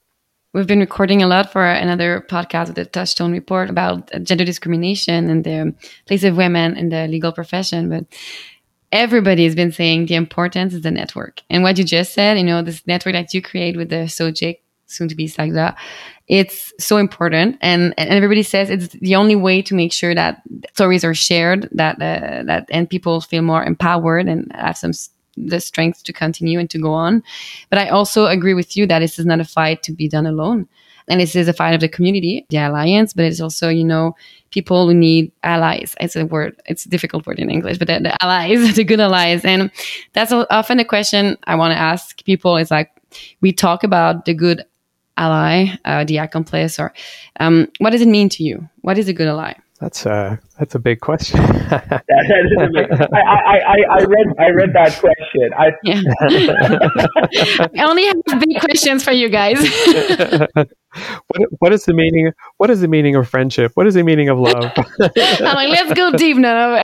[0.54, 5.28] We've been recording a lot for another podcast with the Touchstone Report about gender discrimination
[5.28, 5.74] and the
[6.06, 7.90] place of women in the legal profession.
[7.90, 8.06] But
[8.92, 11.42] everybody has been saying the importance is the network.
[11.50, 14.60] And what you just said, you know, this network that you create with the SOGIC,
[14.94, 15.76] soon to be SAGDA,
[16.28, 17.58] it's so important.
[17.62, 20.42] And, and everybody says it's the only way to make sure that
[20.74, 24.94] stories are shared, that, uh, that, and people feel more empowered and have some
[25.36, 27.24] the strength to continue and to go on.
[27.70, 30.26] But I also agree with you that this is not a fight to be done
[30.26, 30.68] alone.
[31.08, 34.16] And this is a fight of the community, the alliance, but it's also, you know,
[34.52, 35.96] people who need allies.
[36.00, 39.02] It's a word, it's a difficult word in English, but the, the allies, the good
[39.02, 39.44] allies.
[39.44, 39.70] And
[40.14, 42.90] that's often the question I want to ask people is like,
[43.42, 44.64] we talk about the good
[45.18, 46.94] ally, uh, the accomplice, or
[47.40, 48.68] um, what does it mean to you?
[48.82, 49.54] What is a good ally?
[49.80, 51.42] That's a that's a big question.
[51.70, 55.52] that, that big, I, I, I, I read I read that question.
[55.58, 56.02] I, yeah.
[57.76, 59.58] I only have big questions for you guys.
[60.58, 62.32] what, what is the meaning?
[62.58, 63.72] What is the meaning of friendship?
[63.74, 64.72] What is the meaning of love?
[64.78, 66.76] I'm like, let's go deep now.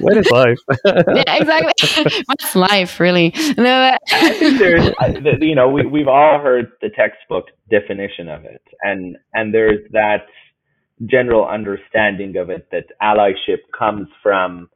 [0.00, 0.58] what is life?
[0.84, 2.22] yeah, exactly.
[2.26, 3.32] What's life, really?
[3.56, 4.90] No, I think there's,
[5.40, 10.26] you know, we we've all heard the textbook definition of it, and and there's that
[11.06, 14.68] general understanding of it that allyship comes from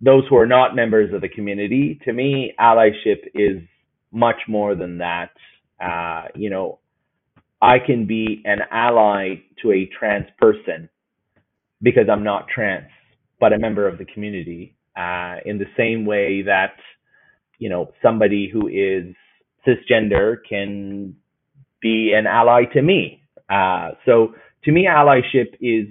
[0.00, 2.00] those who are not members of the community.
[2.04, 3.62] To me, allyship is
[4.12, 5.30] much more than that.
[5.80, 6.78] Uh, you know,
[7.62, 10.88] I can be an ally to a trans person
[11.82, 12.88] because I'm not trans,
[13.38, 14.76] but a member of the community.
[14.96, 16.74] Uh, in the same way that,
[17.58, 19.14] you know, somebody who is
[19.66, 21.14] cisgender can
[21.80, 23.22] be an ally to me.
[23.48, 25.88] Uh, so to me, allyship is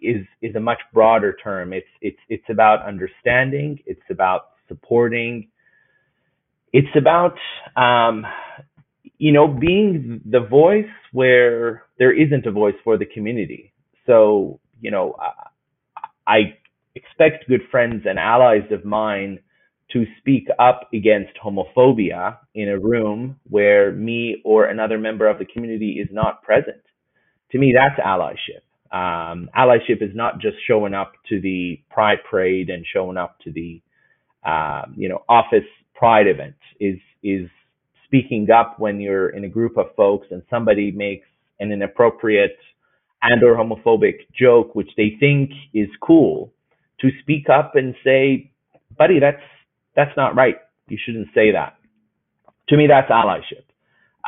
[0.00, 1.72] is is a much broader term.
[1.72, 3.78] It's it's it's about understanding.
[3.86, 5.48] It's about supporting.
[6.72, 7.36] It's about
[7.76, 8.26] um,
[9.18, 13.72] you know being the voice where there isn't a voice for the community.
[14.06, 16.38] So you know, I, I
[16.94, 19.40] expect good friends and allies of mine
[19.92, 25.44] to speak up against homophobia in a room where me or another member of the
[25.44, 26.82] community is not present
[27.54, 28.62] to me, that's allyship.
[28.92, 33.52] Um, allyship is not just showing up to the pride parade and showing up to
[33.52, 33.80] the,
[34.44, 35.64] uh, you know, office
[35.94, 36.56] pride event.
[36.80, 37.48] Is is
[38.06, 41.28] speaking up when you're in a group of folks and somebody makes
[41.60, 42.58] an inappropriate
[43.22, 46.52] and or homophobic joke which they think is cool
[47.00, 48.50] to speak up and say
[48.98, 49.42] buddy that's
[49.96, 50.56] that's not right
[50.88, 51.76] you shouldn't say that
[52.68, 53.64] to me that's allyship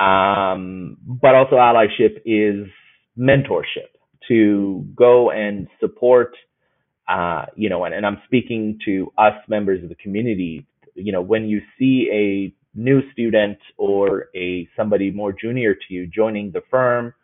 [0.02, 2.68] um, but also allyship is
[3.18, 3.90] mentorship
[4.28, 6.34] to go and support
[7.08, 10.66] uh, you know and, and i'm speaking to us members of the community.
[10.94, 16.06] You know when you see a new student or a somebody more junior to you
[16.06, 17.14] joining the firm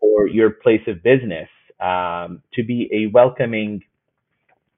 [0.00, 1.48] or your place of business
[1.80, 3.82] um, to be a welcoming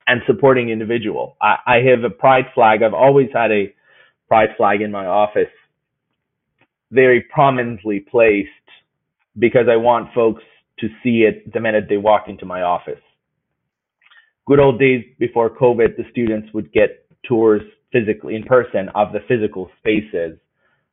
[0.06, 1.36] and supporting individual.
[1.40, 2.82] I, I have a pride flag.
[2.82, 3.72] I've always had a
[4.26, 5.52] pride flag in my office.
[6.90, 8.48] Very prominently placed
[9.38, 10.42] because I want folks
[10.80, 13.00] to see it the minute they walk into my office.
[14.46, 19.20] Good old days before COVID, the students would get tours physically in person of the
[19.28, 20.38] physical spaces.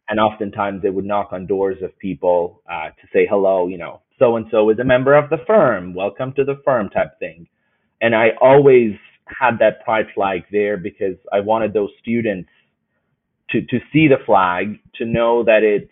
[0.07, 4.01] And oftentimes they would knock on doors of people uh, to say hello, you know,
[4.19, 7.47] so and so is a member of the firm, welcome to the firm type thing.
[8.01, 8.91] And I always
[9.25, 12.49] had that pride flag there because I wanted those students
[13.49, 15.91] to, to see the flag, to know that it's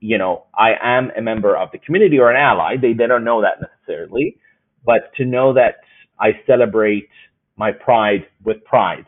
[0.00, 2.76] you know, I am a member of the community or an ally.
[2.80, 4.36] They, they don't know that necessarily,
[4.84, 5.76] but to know that
[6.18, 7.08] I celebrate
[7.56, 9.06] my pride with pride.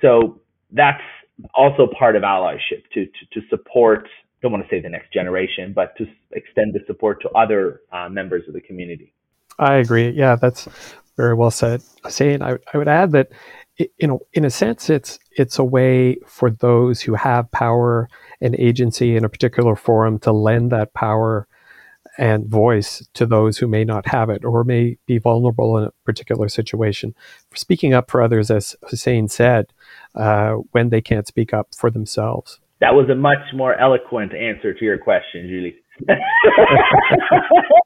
[0.00, 0.40] So
[0.72, 1.02] that's
[1.54, 4.08] also part of allyship to, to, to support,
[4.40, 8.08] don't want to say the next generation, but to extend the support to other uh,
[8.08, 9.12] members of the community.
[9.58, 10.10] I agree.
[10.10, 10.66] Yeah, that's
[11.16, 11.82] very well said.
[12.08, 13.28] Saying, I, I would add that,
[13.78, 18.08] you know, in a sense, it's it's a way for those who have power
[18.40, 21.46] and agency in a particular forum to lend that power
[22.18, 25.92] and voice to those who may not have it or may be vulnerable in a
[26.04, 27.14] particular situation.
[27.54, 29.72] Speaking up for others, as Hossein said,
[30.14, 32.60] uh, when they can't speak up for themselves.
[32.80, 35.76] That was a much more eloquent answer to your question, Julie.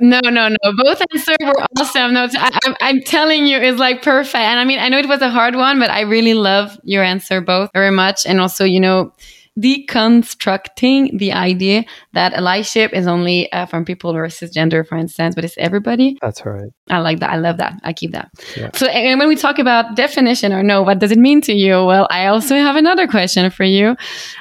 [0.00, 0.56] no, no, no.
[0.76, 2.12] Both answers were awesome.
[2.14, 4.36] No, I, am telling you, it's like perfect.
[4.36, 7.02] And I mean, I know it was a hard one, but I really love your
[7.02, 8.26] answer both very much.
[8.26, 9.12] And also, you know,
[9.58, 15.44] deconstructing the idea that allyship is only uh, from people versus gender, for instance, but
[15.44, 16.18] it's everybody.
[16.20, 16.70] That's right.
[16.90, 17.30] I like that.
[17.30, 17.80] I love that.
[17.82, 18.30] I keep that.
[18.56, 18.70] Yeah.
[18.74, 21.84] So, and when we talk about definition or no, what does it mean to you?
[21.84, 23.96] Well, I also have another question for you,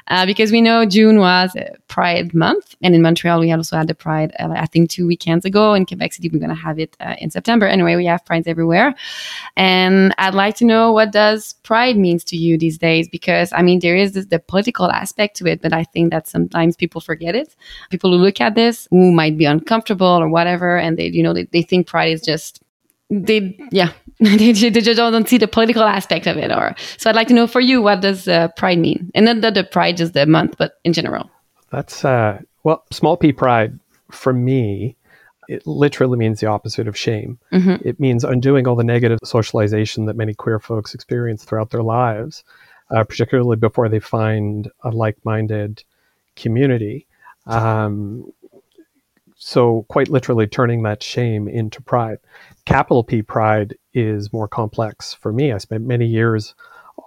[0.08, 1.56] uh, because we know June was
[1.88, 4.36] Pride Month, and in Montreal we also had the Pride.
[4.38, 5.74] Uh, I think two weekends ago.
[5.74, 7.66] In Quebec City, we're going to have it uh, in September.
[7.66, 8.94] Anyway, we have prides everywhere,
[9.56, 13.08] and I'd like to know what does Pride means to you these days?
[13.08, 16.12] Because I mean, there is this, the political aspect aspect to it, but I think
[16.12, 17.50] that sometimes people forget it.
[17.94, 21.34] People who look at this who might be uncomfortable or whatever, and they, you know,
[21.34, 22.62] they, they think pride is just
[23.12, 27.16] they yeah they, they just don't see the political aspect of it or so i'd
[27.16, 30.00] like to know for you what does uh, pride mean and not that the pride
[30.02, 31.30] is the month but in general
[31.70, 33.78] that's uh well small p pride
[34.10, 34.96] for me
[35.48, 37.38] it literally means the opposite of shame.
[37.52, 37.88] Mm-hmm.
[37.88, 42.44] It means undoing all the negative socialization that many queer folks experience throughout their lives
[42.92, 45.84] uh, particularly before they find a like-minded
[46.36, 47.08] community.
[47.46, 48.32] Um,
[49.38, 52.18] so quite literally turning that shame into pride.
[52.66, 55.52] Capital P pride is more complex for me.
[55.52, 56.56] I spent many years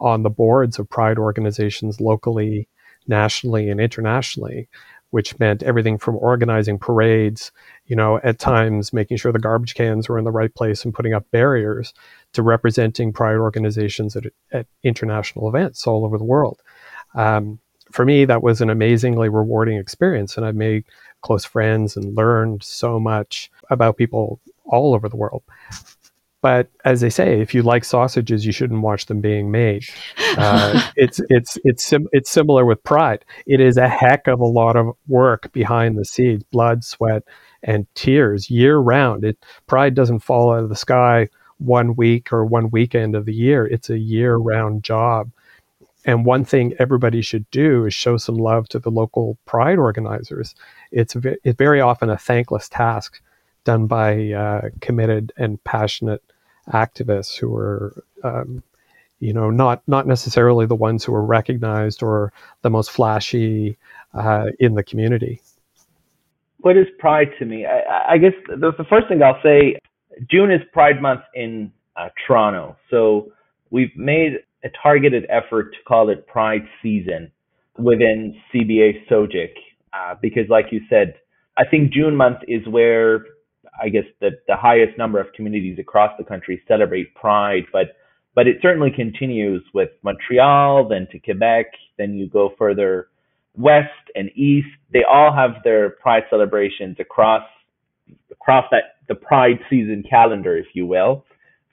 [0.00, 2.68] on the boards of pride organizations locally,
[3.06, 4.68] nationally, and internationally,
[5.10, 7.50] which meant everything from organizing parades,
[7.88, 10.94] you know, at times making sure the garbage cans were in the right place and
[10.94, 11.92] putting up barriers,
[12.34, 16.60] to representing pride organizations at, at international events all over the world.
[17.14, 17.58] Um,
[17.90, 20.84] for me, that was an amazingly rewarding experience, and I made
[21.22, 25.42] close friends and learned so much about people all over the world.
[26.40, 29.84] But as they say, if you like sausages, you shouldn't watch them being made.
[30.36, 33.24] Uh, it's it's it's sim- it's similar with pride.
[33.46, 37.24] It is a heck of a lot of work behind the scenes, blood, sweat,
[37.62, 39.24] and tears year round.
[39.24, 43.34] It pride doesn't fall out of the sky one week or one weekend of the
[43.34, 43.66] year.
[43.66, 45.30] It's a year round job.
[46.04, 50.54] And one thing everybody should do is show some love to the local pride organizers.
[50.90, 53.20] It's, very often a thankless task
[53.64, 56.22] done by uh, committed and passionate
[56.72, 58.62] activists who are, um,
[59.20, 63.76] you know, not not necessarily the ones who are recognized or the most flashy
[64.14, 65.42] uh, in the community.
[66.60, 67.66] What is pride to me?
[67.66, 69.78] I, I guess the, the first thing I'll say
[70.30, 73.32] June is Pride Month in uh, Toronto, so
[73.70, 77.30] we've made a targeted effort to call it Pride Season
[77.78, 79.52] within CBA SOGIC,
[79.92, 81.14] uh, because, like you said,
[81.56, 83.24] I think June month is where
[83.80, 87.96] I guess the the highest number of communities across the country celebrate Pride, but
[88.34, 91.66] but it certainly continues with Montreal, then to Quebec,
[91.96, 93.08] then you go further
[93.58, 94.68] west and east.
[94.92, 97.42] They all have their Pride celebrations across
[98.30, 101.24] across that the Pride season calendar, if you will.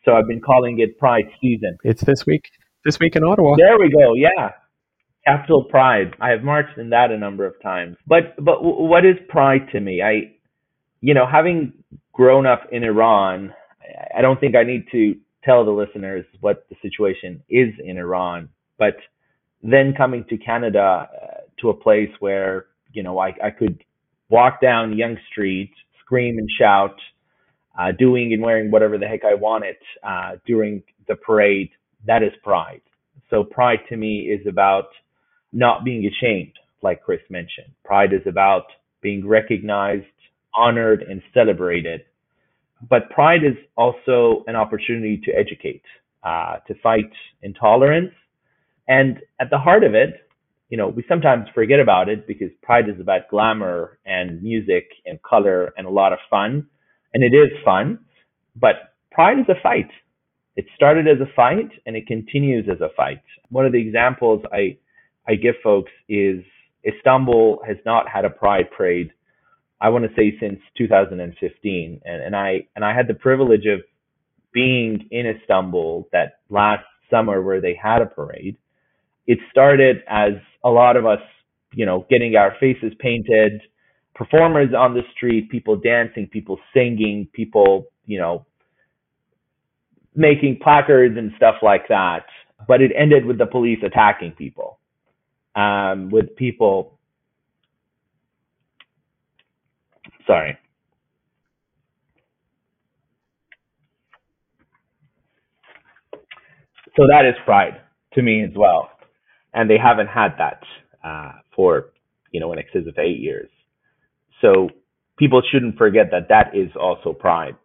[0.04, 1.78] So I've been calling it Pride season.
[1.84, 2.50] It's this week.
[2.84, 3.56] This week in Ottawa.
[3.58, 4.14] There we go.
[4.14, 4.52] Yeah,
[5.26, 6.16] Capital Pride.
[6.20, 7.98] I have marched in that a number of times.
[8.06, 10.02] But but what is Pride to me?
[10.02, 10.34] I,
[11.02, 11.74] you know, having
[12.14, 13.54] grown up in Iran,
[14.16, 18.50] I don't think I need to tell the listeners what the situation is in Iran.
[18.78, 18.98] But
[19.62, 23.84] then coming to Canada, uh, to a place where you know I, I could
[24.30, 26.96] walk down Yonge Street, scream and shout,
[27.80, 31.70] uh, doing and wearing whatever the heck I wanted uh, during the parade.
[32.06, 32.82] That is pride.
[33.30, 34.90] So pride to me is about
[35.52, 37.72] not being ashamed, like Chris mentioned.
[37.84, 38.66] Pride is about
[39.02, 40.06] being recognized,
[40.56, 42.02] honored, and celebrated.
[42.90, 45.84] But pride is also an opportunity to educate,
[46.24, 47.12] uh, to fight
[47.42, 48.12] intolerance.
[48.88, 50.25] And at the heart of it,
[50.70, 55.22] you know, we sometimes forget about it because pride is about glamour and music and
[55.22, 56.68] color and a lot of fun
[57.14, 58.00] and it is fun,
[58.58, 59.90] but pride is a fight.
[60.58, 63.22] It started as a fight and it continues as a fight.
[63.50, 64.78] One of the examples I
[65.28, 66.44] I give folks is
[66.86, 69.12] Istanbul has not had a pride parade.
[69.82, 73.80] I want to say since 2015, and, and I and I had the privilege of
[74.52, 78.58] being in Istanbul that last summer where they had a parade.
[79.28, 81.20] It started as a lot of us,
[81.74, 83.62] you know, getting our faces painted,
[84.16, 88.46] performers on the street, people dancing, people singing, people, you know,
[90.16, 92.26] making placards and stuff like that.
[92.68, 94.80] But it ended with the police attacking people,
[95.56, 96.98] um, with people.
[100.28, 100.58] Sorry.
[106.98, 107.82] So that is pride
[108.14, 108.90] to me as well,
[109.56, 110.62] and they haven't had that
[111.04, 111.94] uh, for
[112.32, 113.50] you know in excess of eight years.
[114.42, 114.70] So
[115.18, 117.56] people shouldn't forget that that is also pride.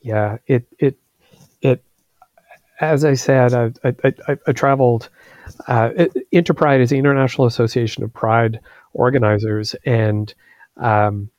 [0.00, 0.98] Yeah, it it
[1.60, 1.84] it.
[2.80, 3.94] As I said, I I,
[4.26, 5.10] I, I traveled.
[5.66, 5.90] Uh,
[6.32, 8.60] Interpride is the International Association of Pride
[8.94, 10.32] Organizers, and
[10.78, 11.30] um,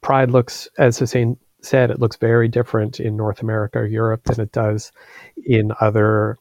[0.00, 4.40] Pride looks, as Hossein said, it looks very different in North America or Europe than
[4.40, 4.92] it does
[5.44, 6.38] in other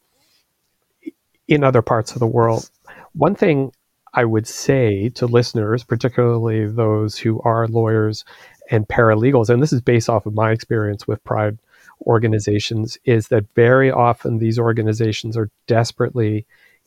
[1.47, 2.69] in other parts of the world.
[3.13, 3.71] One thing
[4.13, 8.23] I would say to listeners, particularly those who are lawyers
[8.71, 11.59] and paralegals, and this is based off of my experience with Pride
[12.01, 16.45] organizations, is that very often these organizations are desperately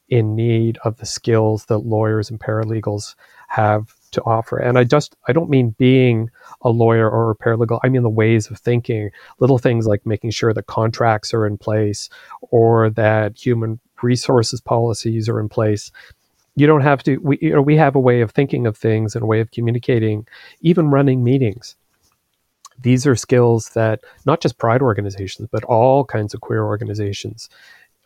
[0.09, 3.14] in need of the skills that lawyers and paralegals
[3.48, 4.56] have to offer.
[4.56, 6.30] And I just I don't mean being
[6.62, 7.80] a lawyer or a paralegal.
[7.84, 11.59] I mean the ways of thinking, little things like making sure that contracts are in
[11.59, 12.09] place
[12.40, 15.90] or that human resources policies are in place.
[16.57, 19.14] You don't have to we you know we have a way of thinking of things
[19.14, 20.26] and a way of communicating
[20.61, 21.76] even running meetings.
[22.80, 27.49] These are skills that not just pride organizations but all kinds of queer organizations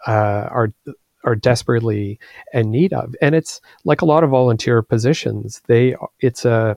[0.06, 0.72] uh, are
[1.24, 2.18] are desperately
[2.52, 3.14] in need of.
[3.22, 6.76] And it's like a lot of volunteer positions they it's a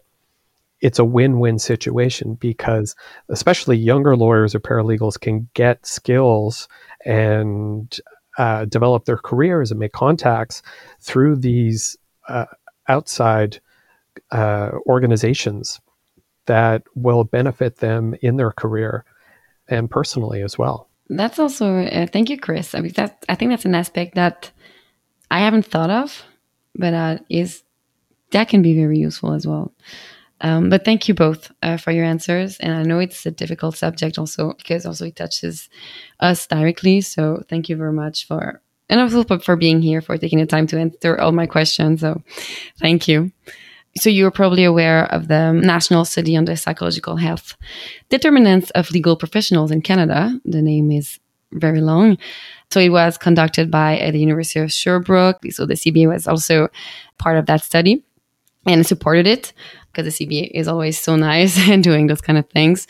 [0.82, 2.96] it's a win-win situation because
[3.30, 6.68] especially younger lawyers or paralegals can get skills
[7.06, 8.00] and
[8.38, 10.62] uh, develop their careers and make contacts
[11.00, 12.46] through these uh,
[12.88, 13.60] outside
[14.32, 15.80] uh, organizations
[16.46, 19.04] that will benefit them in their career
[19.68, 20.90] and personally as well.
[21.10, 22.74] That's also uh, thank you, Chris.
[22.76, 24.52] I mean, that I think that's an aspect that
[25.30, 26.24] I haven't thought of,
[26.76, 27.64] but uh, is
[28.32, 29.74] that can be very useful as well.
[30.42, 32.58] Um, but thank you both uh, for your answers.
[32.58, 35.70] And I know it's a difficult subject also because also it touches
[36.20, 37.02] us directly.
[37.02, 40.68] So thank you very much for, and also for being here, for taking the time
[40.68, 42.02] to answer all my questions.
[42.02, 42.22] So
[42.80, 43.32] thank you.
[43.98, 47.56] So you're probably aware of the National Study on the Psychological Health
[48.10, 50.38] Determinants of Legal Professionals in Canada.
[50.44, 51.18] The name is
[51.54, 52.18] very long.
[52.72, 55.40] So it was conducted by uh, the University of Sherbrooke.
[55.52, 56.68] So the CBA was also
[57.18, 58.04] part of that study
[58.66, 59.54] and supported it
[59.96, 62.88] because the CBA is always so nice and doing those kind of things.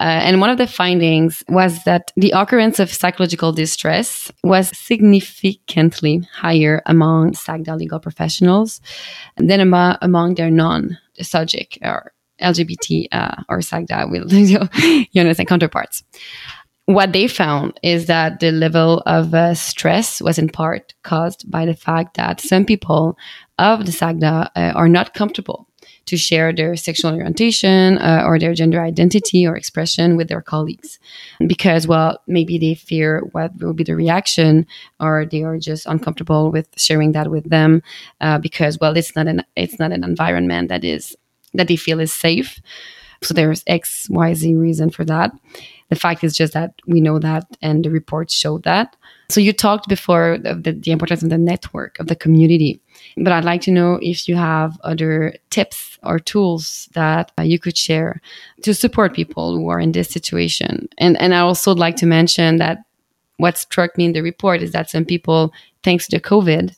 [0.00, 6.28] Uh, and one of the findings was that the occurrence of psychological distress was significantly
[6.32, 8.80] higher among SAGDA legal professionals
[9.36, 14.26] than among, among their non-SOGIC or LGBT uh, or SAGDA will
[15.12, 16.02] you understand counterparts.
[16.86, 21.64] What they found is that the level of uh, stress was in part caused by
[21.64, 23.16] the fact that some people
[23.58, 25.68] of the SAGDA uh, are not comfortable
[26.06, 30.98] to share their sexual orientation uh, or their gender identity or expression with their colleagues.
[31.46, 34.66] Because well maybe they fear what will be the reaction
[35.00, 37.82] or they are just uncomfortable with sharing that with them
[38.20, 41.16] uh, because well it's not an it's not an environment that is
[41.54, 42.60] that they feel is safe.
[43.22, 45.32] So there's x y z reason for that.
[45.88, 48.96] The fact is just that we know that and the reports show that.
[49.30, 52.80] So you talked before of the, the importance of the network of the community
[53.16, 57.58] but I'd like to know if you have other tips or tools that uh, you
[57.58, 58.20] could share
[58.62, 60.88] to support people who are in this situation.
[60.98, 62.78] And and I also would like to mention that
[63.36, 65.52] what struck me in the report is that some people,
[65.82, 66.74] thanks to COVID,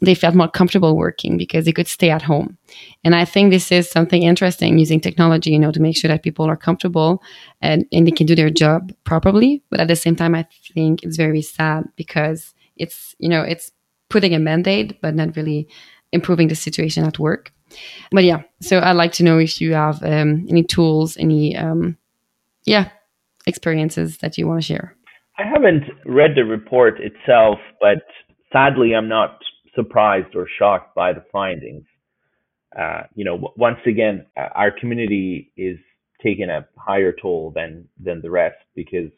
[0.00, 2.58] they felt more comfortable working because they could stay at home.
[3.04, 6.22] And I think this is something interesting using technology, you know, to make sure that
[6.22, 7.22] people are comfortable
[7.62, 9.62] and, and they can do their job properly.
[9.70, 13.72] But at the same time, I think it's very sad because it's, you know, it's
[14.14, 15.66] putting a mandate, but not really
[16.12, 17.52] improving the situation at work.
[18.12, 21.96] But yeah, so I'd like to know if you have um, any tools, any um,
[22.64, 22.90] yeah
[23.46, 24.96] experiences that you want to share.
[25.36, 28.04] I haven't read the report itself, but
[28.52, 29.38] sadly, I'm not
[29.74, 31.84] surprised or shocked by the findings.
[32.78, 35.78] Uh, you know, once again, uh, our community is
[36.22, 39.10] taking a higher toll than than the rest because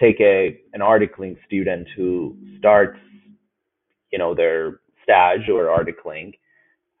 [0.00, 2.98] take a an articling student who starts
[4.12, 6.32] you know, their stage or articling.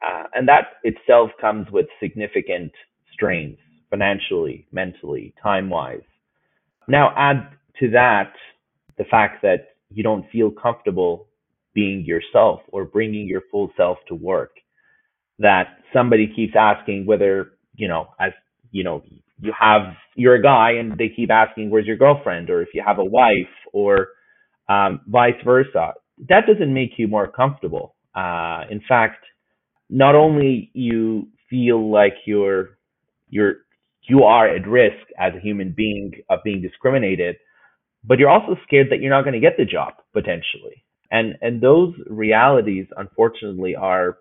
[0.06, 2.72] Uh, and that itself comes with significant
[3.12, 3.58] strains
[3.90, 6.02] financially, mentally, time wise.
[6.86, 7.48] Now add
[7.80, 8.32] to that
[8.96, 11.26] the fact that you don't feel comfortable
[11.74, 14.52] being yourself or bringing your full self to work.
[15.38, 18.32] That somebody keeps asking whether, you know, as,
[18.72, 19.02] you know,
[19.40, 22.50] you have, you're a guy and they keep asking, where's your girlfriend?
[22.50, 24.08] Or if you have a wife or
[24.68, 25.94] um, vice versa.
[26.28, 27.94] That doesn't make you more comfortable.
[28.14, 29.24] Uh, in fact,
[29.90, 32.78] not only you feel like you're,
[33.28, 33.56] you're,
[34.02, 37.36] you are at risk as a human being of being discriminated,
[38.04, 40.84] but you're also scared that you're not going to get the job potentially.
[41.10, 44.18] And and those realities, unfortunately, are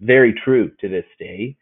[0.00, 1.56] very true to this day.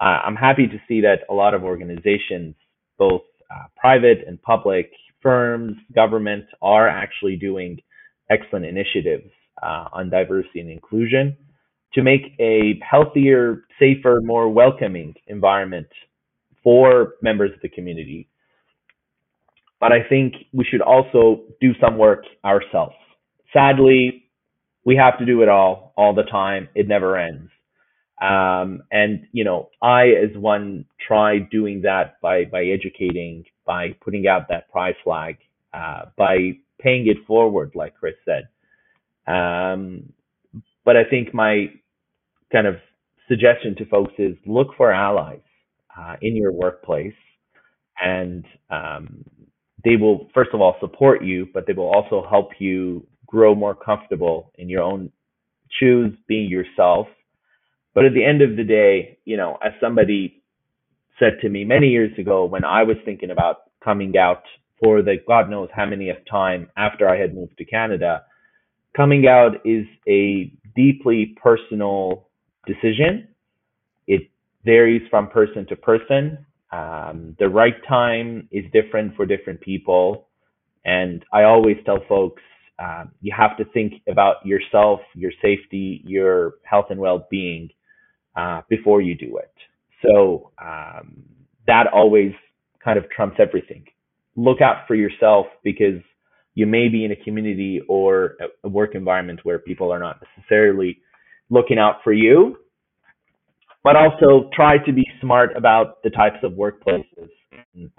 [0.00, 2.54] Uh, I'm happy to see that a lot of organizations,
[2.98, 4.90] both uh, private and public
[5.22, 7.78] firms, government, are actually doing
[8.30, 9.30] excellent initiatives
[9.62, 11.36] uh, on diversity and inclusion
[11.94, 15.86] to make a healthier, safer, more welcoming environment
[16.62, 18.28] for members of the community
[19.80, 22.94] but I think we should also do some work ourselves.
[23.52, 24.24] Sadly,
[24.84, 26.68] we have to do it all, all the time.
[26.74, 27.50] It never ends.
[28.20, 34.26] Um, and you know, I, as one, try doing that by by educating, by putting
[34.26, 35.36] out that pride flag,
[35.72, 38.48] uh, by paying it forward, like Chris said.
[39.32, 40.12] Um,
[40.84, 41.66] but I think my
[42.52, 42.76] kind of
[43.28, 45.40] suggestion to folks is look for allies
[45.98, 47.12] uh, in your workplace
[48.00, 49.24] and um,
[49.84, 53.74] they will first of all support you, but they will also help you grow more
[53.74, 55.10] comfortable in your own
[55.78, 57.06] choose being yourself.
[57.94, 60.42] But at the end of the day, you know, as somebody
[61.18, 64.42] said to me many years ago when I was thinking about coming out
[64.82, 68.24] for the God knows how many of time after I had moved to Canada,
[68.96, 72.28] coming out is a deeply personal
[72.66, 73.28] decision.
[74.06, 74.30] It
[74.64, 76.44] varies from person to person.
[76.70, 80.28] Um, the right time is different for different people.
[80.84, 82.42] And I always tell folks,
[82.78, 87.70] um, you have to think about yourself, your safety, your health and well-being
[88.36, 89.52] uh, before you do it.
[90.06, 91.24] So um,
[91.66, 92.32] that always
[92.84, 93.84] kind of trumps everything.
[94.38, 96.00] Look out for yourself because
[96.54, 100.98] you may be in a community or a work environment where people are not necessarily
[101.50, 102.56] looking out for you
[103.84, 107.30] but also try to be smart about the types of workplaces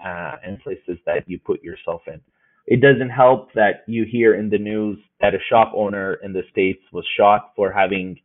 [0.04, 2.20] uh, and places that you put yourself in.
[2.66, 6.42] It doesn't help that you hear in the news that a shop owner in the
[6.52, 8.16] States was shot for having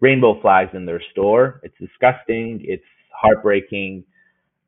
[0.00, 1.60] rainbow flags in their store.
[1.64, 4.04] It's disgusting, it's heartbreaking,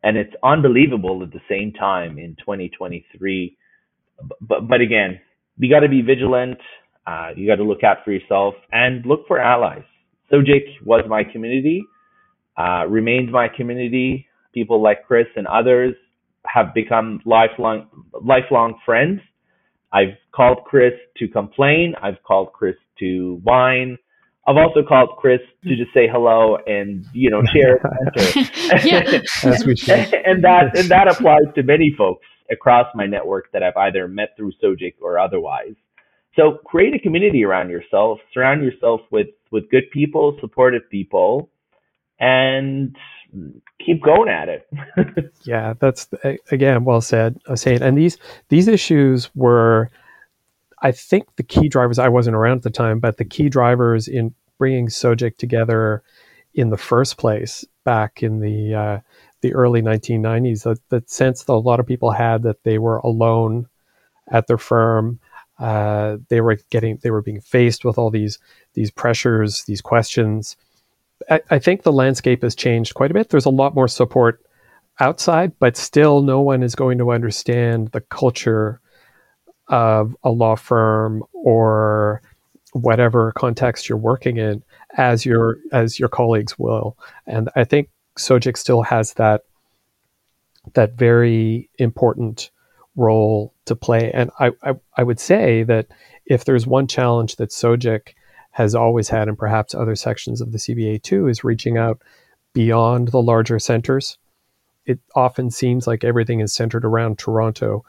[0.02, 3.56] and it's unbelievable at the same time in 2023.
[4.40, 5.20] But, but again,
[5.58, 6.58] you got to be vigilant.
[7.06, 9.84] Uh, you got to look out for yourself and look for allies.
[10.32, 11.84] SOGIC was my community
[12.56, 14.26] uh, remains my community.
[14.52, 15.94] People like Chris and others
[16.46, 17.86] have become lifelong
[18.22, 19.20] lifelong friends.
[19.92, 21.94] I've called Chris to complain.
[22.02, 23.98] I've called Chris to whine.
[24.46, 27.80] I've also called Chris to just say hello and you know share
[29.44, 30.14] As we should.
[30.26, 34.30] and that and that applies to many folks across my network that I've either met
[34.36, 35.74] through SOGIC or otherwise.
[36.36, 38.18] So create a community around yourself.
[38.32, 41.50] Surround yourself with with good people, supportive people,
[42.18, 42.96] and
[43.84, 44.66] keep going at it.
[45.44, 46.08] yeah, that's
[46.50, 47.82] again well said, uh, Saint.
[47.82, 48.18] And these
[48.48, 49.90] these issues were,
[50.82, 51.98] I think, the key drivers.
[51.98, 56.02] I wasn't around at the time, but the key drivers in bringing SOGIC together
[56.54, 59.00] in the first place back in the uh,
[59.40, 60.64] the early 1990s.
[60.64, 63.68] The, the sense that a lot of people had that they were alone
[64.30, 65.20] at their firm.
[65.58, 68.38] Uh, they were getting they were being faced with all these
[68.74, 70.56] these pressures, these questions
[71.30, 73.28] I, I think the landscape has changed quite a bit.
[73.28, 74.44] There's a lot more support
[75.00, 78.80] outside, but still, no one is going to understand the culture
[79.68, 82.22] of a law firm or
[82.72, 84.62] whatever context you're working in
[84.96, 86.96] as your as your colleagues will.
[87.26, 87.88] And I think
[88.18, 89.42] SOGIC still has that
[90.74, 92.50] that very important
[92.96, 94.10] role to play.
[94.12, 95.88] And I, I, I would say that
[96.26, 98.14] if there's one challenge that SOGIC
[98.52, 102.02] has always had, and perhaps other sections of the CBA too, is reaching out
[102.52, 104.18] beyond the larger centers.
[104.84, 107.84] It often seems like everything is centered around Toronto,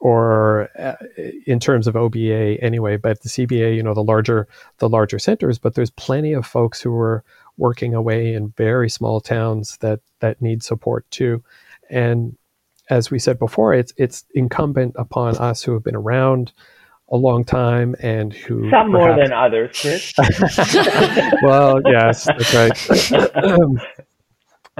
[0.00, 0.94] or uh,
[1.46, 2.96] in terms of OBA anyway.
[2.96, 6.80] But the CBA, you know, the larger the larger centers, but there's plenty of folks
[6.80, 7.24] who are
[7.58, 11.42] working away in very small towns that that need support too.
[11.90, 12.36] And
[12.90, 16.52] as we said before, it's it's incumbent upon us who have been around
[17.08, 20.12] a long time and who some perhaps, more than others, Chris.
[21.42, 23.58] well, yes, that's right.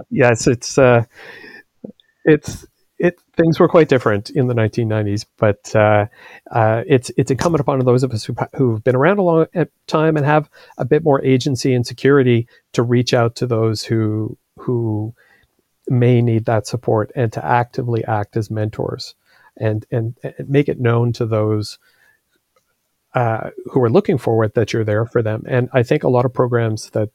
[0.11, 1.05] yes, it's uh,
[2.25, 2.67] it's
[2.99, 6.07] it things were quite different in the 1990s, but uh,
[6.51, 9.67] uh, it's it's incumbent upon those of us who, who've been around a long uh,
[9.87, 14.37] time and have a bit more agency and security to reach out to those who
[14.59, 15.15] who
[15.89, 19.15] may need that support and to actively act as mentors
[19.57, 21.79] and and, and make it known to those
[23.15, 25.43] uh, who are looking for it that you're there for them.
[25.49, 27.09] And I think a lot of programs that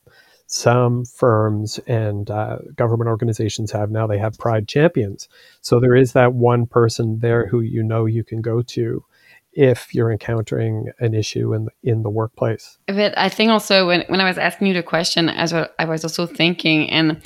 [0.52, 5.30] some firms and uh, government organizations have now they have pride champions.
[5.62, 9.06] So there is that one person there who you know you can go to
[9.54, 12.78] if you're encountering an issue in the, in the workplace.
[12.88, 15.86] But i think also when, when i was asking you the question as well, i
[15.86, 17.22] was also thinking and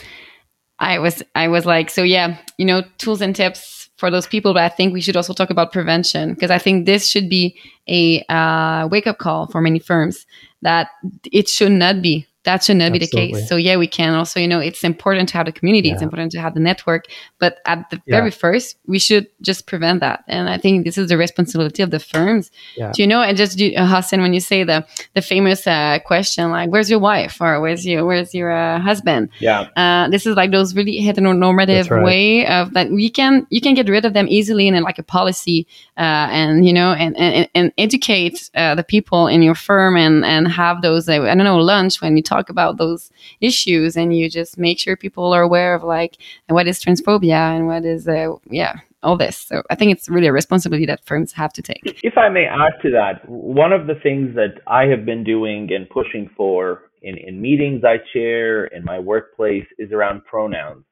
[0.79, 4.53] i was i was like so yeah you know tools and tips for those people
[4.53, 7.57] but i think we should also talk about prevention because i think this should be
[7.87, 10.25] a uh, wake up call for many firms
[10.61, 10.89] that
[11.31, 12.99] it should not be that should not Absolutely.
[12.99, 13.49] be the case.
[13.49, 15.95] So yeah, we can also, you know, it's important to have the community, yeah.
[15.95, 17.05] it's important to have the network,
[17.39, 18.17] but at the yeah.
[18.17, 20.23] very first, we should just prevent that.
[20.27, 22.51] And I think this is the responsibility of the firms.
[22.77, 22.91] Yeah.
[22.93, 23.21] Do you know?
[23.21, 26.99] And just uh, Hossein, when you say the the famous uh, question like, "Where's your
[26.99, 29.69] wife?" or "Where's your Where's your uh, husband?" Yeah.
[29.75, 32.03] Uh, this is like those really heteronormative right.
[32.03, 35.03] way of that we can you can get rid of them easily in like a
[35.03, 35.67] policy,
[35.97, 40.23] uh, and you know, and and, and educate uh, the people in your firm and
[40.25, 43.11] and have those I don't know lunch when you talk talk about those
[43.41, 46.17] issues and you just make sure people are aware of like
[46.47, 49.37] what is transphobia and what is uh, yeah all this.
[49.37, 51.83] So i think it's really a responsibility that firms have to take.
[52.03, 55.69] If i may add to that one of the things that i have been doing
[55.75, 60.83] and pushing for in, in meetings i chair in my workplace is around pronouns.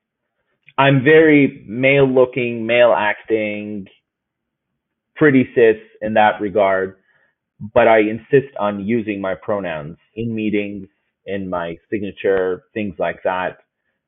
[0.77, 3.87] I'm very male looking male acting
[5.15, 6.97] pretty cis in that regard
[7.73, 10.87] but I insist on using my pronouns in meetings,
[11.25, 13.57] in my signature, things like that.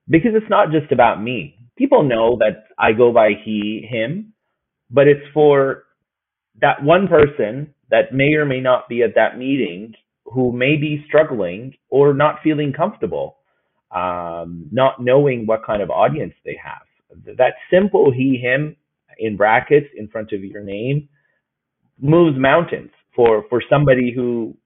[0.08, 1.58] Because it's not just about me.
[1.78, 4.34] People know that I go by he, him,
[4.90, 5.84] but it's for
[6.62, 9.94] that one person that may or may not be at that meeting
[10.26, 13.38] who may be struggling or not feeling comfortable,
[13.96, 16.82] um, not knowing what kind of audience they have.
[17.38, 18.76] That simple he, him
[19.20, 21.08] in brackets in front of your name
[22.00, 24.58] moves mountains for, for somebody who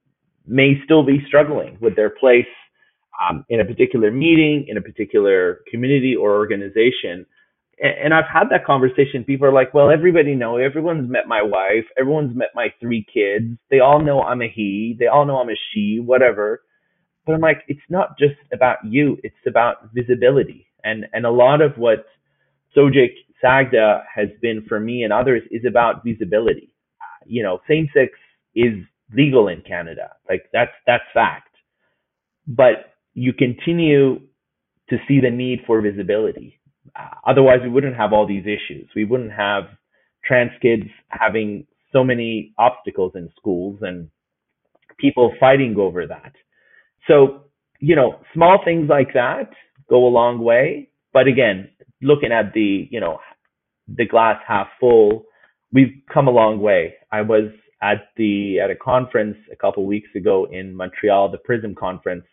[0.49, 2.47] may still be struggling with their place
[3.21, 7.25] um, in a particular meeting, in a particular community or organization.
[7.81, 9.23] And, I've had that conversation.
[9.23, 13.57] People are like, well, everybody know, everyone's met my wife, everyone's met my three kids.
[13.71, 16.61] They all know I'm a he, they all know I'm a she, whatever.
[17.25, 20.67] But I'm like, it's not just about you, it's about visibility.
[20.83, 22.05] And and a lot of what
[22.75, 26.73] SOGIC Sagda has been for me and others is about visibility.
[27.25, 28.11] You know, same sex
[28.55, 28.73] is
[29.13, 30.11] legal in Canada.
[30.29, 31.49] Like that's that's fact.
[32.47, 34.21] But you continue
[34.89, 36.59] to see the need for visibility.
[36.95, 38.89] Uh, otherwise, we wouldn't have all these issues.
[38.95, 39.65] We wouldn't have
[40.25, 44.09] trans kids having so many obstacles in schools and
[44.99, 46.33] people fighting over that.
[47.07, 47.45] So,
[47.79, 49.49] you know, small things like that
[49.89, 50.89] go a long way.
[51.13, 51.69] But again,
[52.01, 53.19] looking at the, you know,
[53.87, 55.25] the glass half full,
[55.73, 56.95] we've come a long way.
[57.11, 57.49] I was
[57.81, 62.25] at the at a conference a couple weeks ago in Montreal, the Prism conference,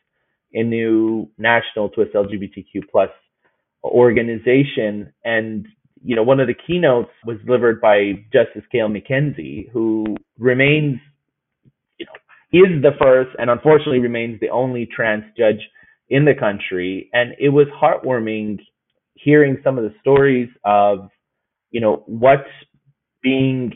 [0.52, 3.10] a new national 2S LGBTQ plus
[3.84, 5.66] organization, and
[6.02, 10.98] you know one of the keynotes was delivered by Justice Kael McKenzie, who remains,
[11.98, 12.12] you know,
[12.52, 15.60] is the first and unfortunately remains the only trans judge
[16.08, 18.58] in the country, and it was heartwarming
[19.14, 21.08] hearing some of the stories of
[21.70, 22.44] you know what
[23.22, 23.72] being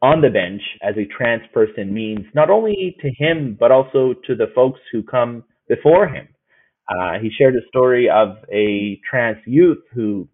[0.00, 4.34] on the bench as a trans person means not only to him but also to
[4.34, 6.28] the folks who come before him.
[6.88, 10.26] Uh, he shared a story of a trans youth who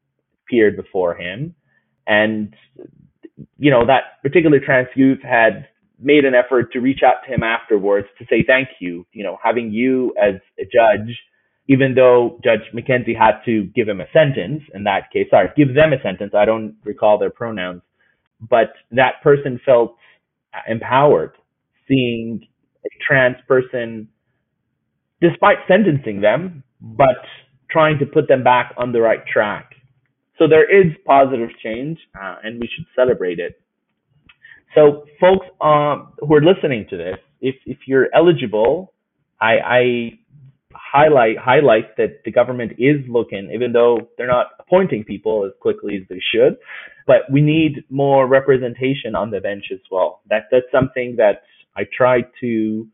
[0.44, 1.54] appeared before him,
[2.06, 2.54] and
[3.58, 5.66] you know that particular trans youth had
[5.98, 9.04] made an effort to reach out to him afterwards to say thank you.
[9.12, 11.16] You know, having you as a judge,
[11.66, 15.74] even though Judge McKenzie had to give him a sentence in that case, sorry, give
[15.74, 16.34] them a sentence.
[16.36, 17.82] I don't recall their pronouns
[18.48, 19.96] but that person felt
[20.68, 21.32] empowered
[21.88, 22.46] seeing
[22.84, 24.08] a trans person,
[25.20, 27.16] despite sentencing them, but
[27.70, 29.72] trying to put them back on the right track.
[30.38, 33.60] So there is positive change, uh, and we should celebrate it.
[34.74, 38.92] So, folks um, who are listening to this, if if you're eligible,
[39.40, 39.82] I, I
[40.74, 45.96] highlight highlight that the government is looking, even though they're not appointing people as quickly
[45.96, 46.56] as they should.
[47.06, 50.22] But we need more representation on the bench as well.
[50.30, 51.42] That that's something that
[51.76, 52.86] I try to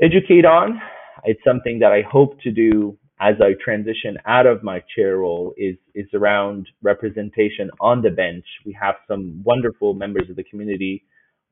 [0.00, 0.80] educate on.
[1.24, 5.52] It's something that I hope to do as I transition out of my chair role
[5.56, 8.44] is is around representation on the bench.
[8.64, 11.04] We have some wonderful members of the community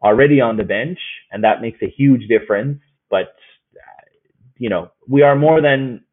[0.02, 0.98] already on the bench,
[1.32, 2.80] and that makes a huge difference.
[3.10, 3.34] But
[4.58, 6.04] you know, we are more than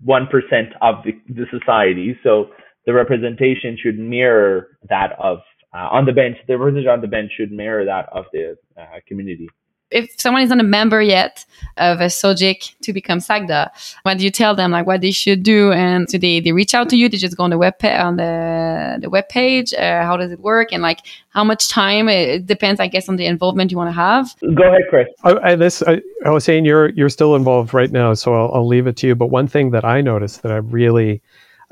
[0.00, 2.50] one percent of the, the society, so
[2.86, 5.38] the representation should mirror that of
[5.74, 6.36] uh, on the bench.
[6.48, 9.48] The representation on the bench should mirror that of the uh, community
[9.92, 11.44] if someone isn't a member yet
[11.76, 13.70] of a SOGIC to become SAGDA,
[14.02, 15.72] what do you tell them like what they should do?
[15.72, 17.08] And do they, they reach out to you?
[17.08, 19.72] They just go on the web on the the web page.
[19.74, 20.72] Uh, how does it work?
[20.72, 22.08] And like how much time?
[22.08, 24.34] It depends, I guess, on the involvement you want to have.
[24.54, 25.08] Go ahead, Chris.
[25.24, 28.54] I, I, this I, I, was saying you're you're still involved right now, so I'll,
[28.54, 29.14] I'll leave it to you.
[29.14, 31.22] But one thing that I noticed that I really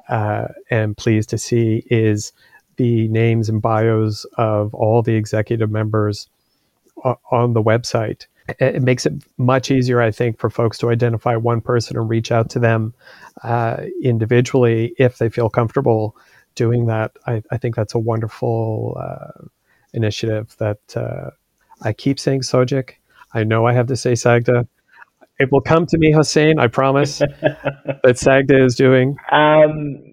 [0.09, 2.33] uh, am pleased to see is
[2.77, 6.29] the names and bios of all the executive members
[7.31, 8.27] on the website.
[8.59, 12.33] It makes it much easier, I think, for folks to identify one person and reach
[12.33, 12.95] out to them
[13.45, 16.17] uh, individually if they feel comfortable
[16.57, 17.13] doing that.
[17.27, 19.47] I, I think that's a wonderful uh,
[19.93, 21.31] initiative that uh,
[21.83, 22.95] I keep saying SOGIC.
[23.33, 24.67] I know I have to say SAGDA.
[25.41, 26.59] It will come to me, Hossein.
[26.59, 29.17] I promise that SAGDA is doing.
[29.33, 30.05] Um,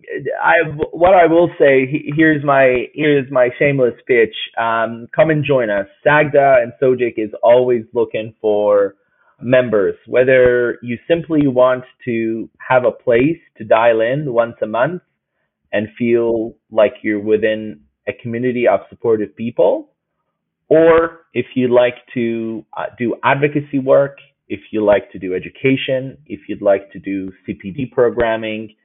[0.41, 0.53] I
[0.91, 4.33] what I will say here's my here's my shameless pitch.
[4.57, 5.85] Um, come and join us.
[6.05, 8.95] SAGDA and SOGIC is always looking for
[9.41, 9.95] members.
[10.07, 15.01] Whether you simply want to have a place to dial in once a month
[15.73, 19.89] and feel like you're within a community of supportive people,
[20.69, 24.19] or if you like to uh, do advocacy work,
[24.49, 28.75] if you like to do education, if you'd like to do CPD programming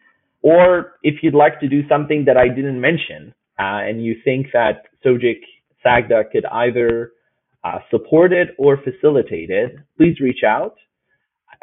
[0.43, 4.49] or if you'd like to do something that I didn't mention, uh, and you think
[4.53, 5.41] that SOGIC
[5.85, 7.13] SAGDA could either
[7.65, 10.77] uh, support it or facilitate it, please reach out.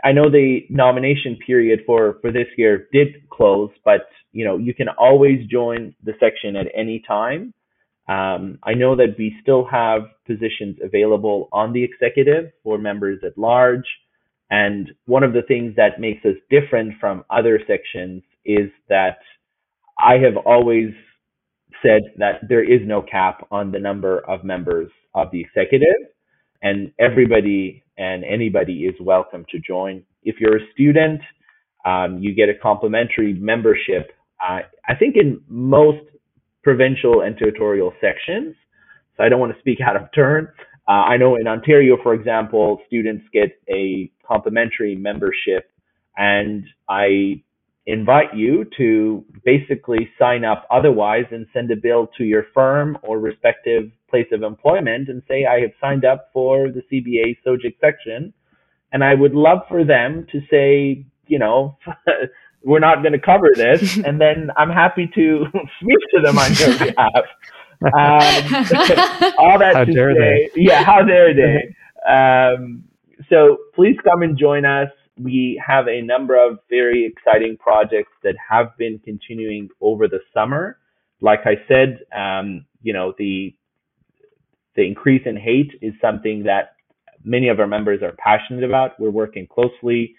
[0.03, 4.73] I know the nomination period for, for this year did close, but you know you
[4.73, 7.53] can always join the section at any time.
[8.09, 13.37] Um, I know that we still have positions available on the executive for members at
[13.37, 13.85] large.
[14.49, 19.19] And one of the things that makes us different from other sections is that
[19.99, 20.91] I have always
[21.83, 26.09] said that there is no cap on the number of members of the executive,
[26.63, 30.03] and everybody and anybody is welcome to join.
[30.23, 31.21] If you're a student,
[31.85, 34.11] um, you get a complimentary membership.
[34.41, 36.05] Uh, I think in most
[36.63, 38.55] provincial and territorial sections,
[39.15, 40.47] so I don't want to speak out of turn.
[40.87, 45.71] Uh, I know in Ontario, for example, students get a complimentary membership,
[46.17, 47.43] and I
[47.85, 53.19] invite you to basically sign up otherwise and send a bill to your firm or
[53.19, 58.33] respective place of employment and say, I have signed up for the CBA SOGIC section.
[58.91, 61.77] And I would love for them to say, you know,
[62.63, 63.97] we're not going to cover this.
[64.05, 65.45] and then I'm happy to
[65.81, 67.25] speak to them on your behalf.
[67.81, 70.61] Um, all that how to dare say, they?
[70.61, 71.75] yeah, how dare they?
[72.09, 72.83] Um,
[73.29, 74.89] so please come and join us
[75.19, 80.79] we have a number of very exciting projects that have been continuing over the summer.
[81.21, 83.53] Like I said, um, you know, the
[84.75, 86.75] the increase in hate is something that
[87.23, 88.97] many of our members are passionate about.
[88.99, 90.15] We're working closely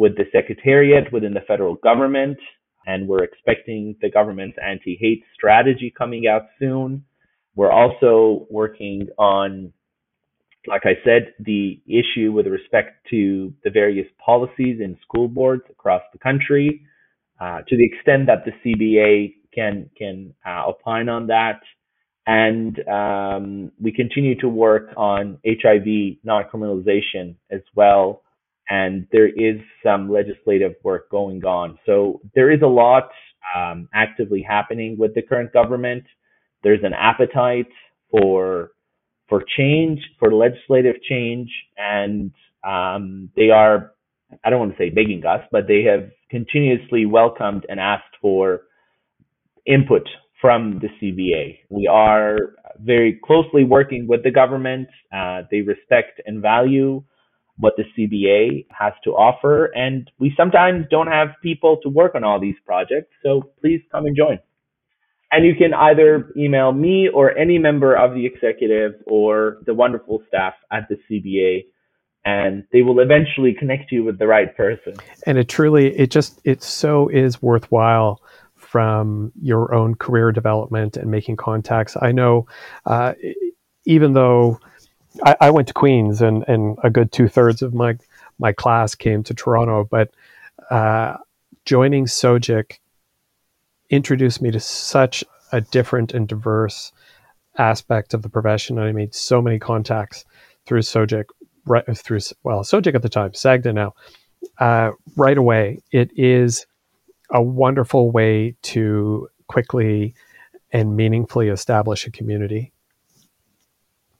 [0.00, 2.38] with the Secretariat within the federal government,
[2.86, 7.04] and we're expecting the government's anti-hate strategy coming out soon.
[7.54, 9.74] We're also working on
[10.66, 16.02] like I said, the issue with respect to the various policies in school boards across
[16.12, 16.82] the country,
[17.40, 21.60] uh, to the extent that the CBA can can uh, opine on that,
[22.26, 28.22] and um, we continue to work on HIV non-criminalization as well.
[28.70, 31.78] And there is some legislative work going on.
[31.84, 33.10] So there is a lot
[33.56, 36.04] um, actively happening with the current government.
[36.62, 37.66] There's an appetite
[38.10, 38.70] for
[39.28, 41.48] for change, for legislative change,
[41.78, 42.32] and
[42.64, 43.92] um, they are,
[44.44, 48.62] I don't want to say begging us, but they have continuously welcomed and asked for
[49.66, 50.02] input
[50.40, 51.58] from the CBA.
[51.68, 52.38] We are
[52.78, 54.88] very closely working with the government.
[55.14, 57.02] Uh, they respect and value
[57.60, 62.24] what the CBA has to offer, and we sometimes don't have people to work on
[62.24, 63.12] all these projects.
[63.22, 64.38] So please come and join.
[65.32, 70.22] And you can either email me or any member of the executive or the wonderful
[70.28, 71.66] staff at the CBA
[72.24, 74.94] and they will eventually connect you with the right person.
[75.26, 78.20] And it truly, it just, it so is worthwhile
[78.56, 81.96] from your own career development and making contacts.
[82.00, 82.46] I know,
[82.84, 83.14] uh,
[83.86, 84.60] even though
[85.24, 87.98] I, I, went to Queen's and, and a good two thirds of my,
[88.38, 90.10] my class came to Toronto, but
[90.70, 91.16] uh,
[91.64, 92.78] joining SOGIC
[93.90, 96.92] introduced me to such a different and diverse
[97.58, 98.78] aspect of the profession.
[98.78, 100.24] and I made so many contacts
[100.64, 101.24] through SOGIC,
[101.66, 103.94] right through well, SOGIC at the time, SAGDA now.
[104.58, 106.66] Uh, right away, it is
[107.30, 110.14] a wonderful way to quickly
[110.72, 112.72] and meaningfully establish a community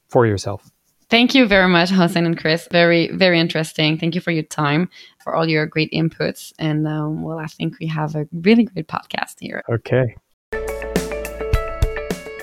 [0.09, 0.69] for yourself.
[1.11, 2.69] Thank you very much, Hossein and Chris.
[2.71, 3.97] Very, very interesting.
[3.97, 4.89] Thank you for your time,
[5.21, 6.53] for all your great inputs.
[6.57, 9.61] And um, well, I think we have a really great podcast here.
[9.69, 10.15] Okay.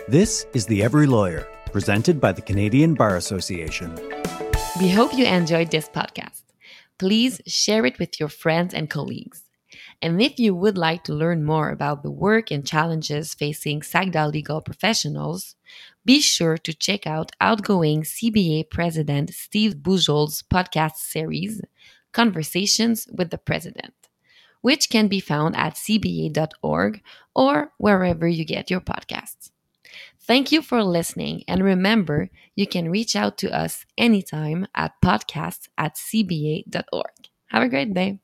[0.07, 3.99] This is The Every Lawyer, presented by the Canadian Bar Association.
[4.79, 6.43] We hope you enjoyed this podcast.
[6.99, 9.45] Please share it with your friends and colleagues.
[10.03, 14.31] And if you would like to learn more about the work and challenges facing SAGDA
[14.31, 15.57] legal professionals,
[16.09, 21.61] be sure to check out outgoing CBA President Steeves Bujold's podcast series,
[22.12, 23.92] Conversations with the President,
[24.62, 27.02] which can be found at cba.org
[27.34, 29.50] or wherever you get your podcasts.
[30.18, 31.44] Thank you for listening.
[31.46, 37.16] And remember, you can reach out to us anytime at podcasts at cba.org.
[37.48, 38.18] Have a great day.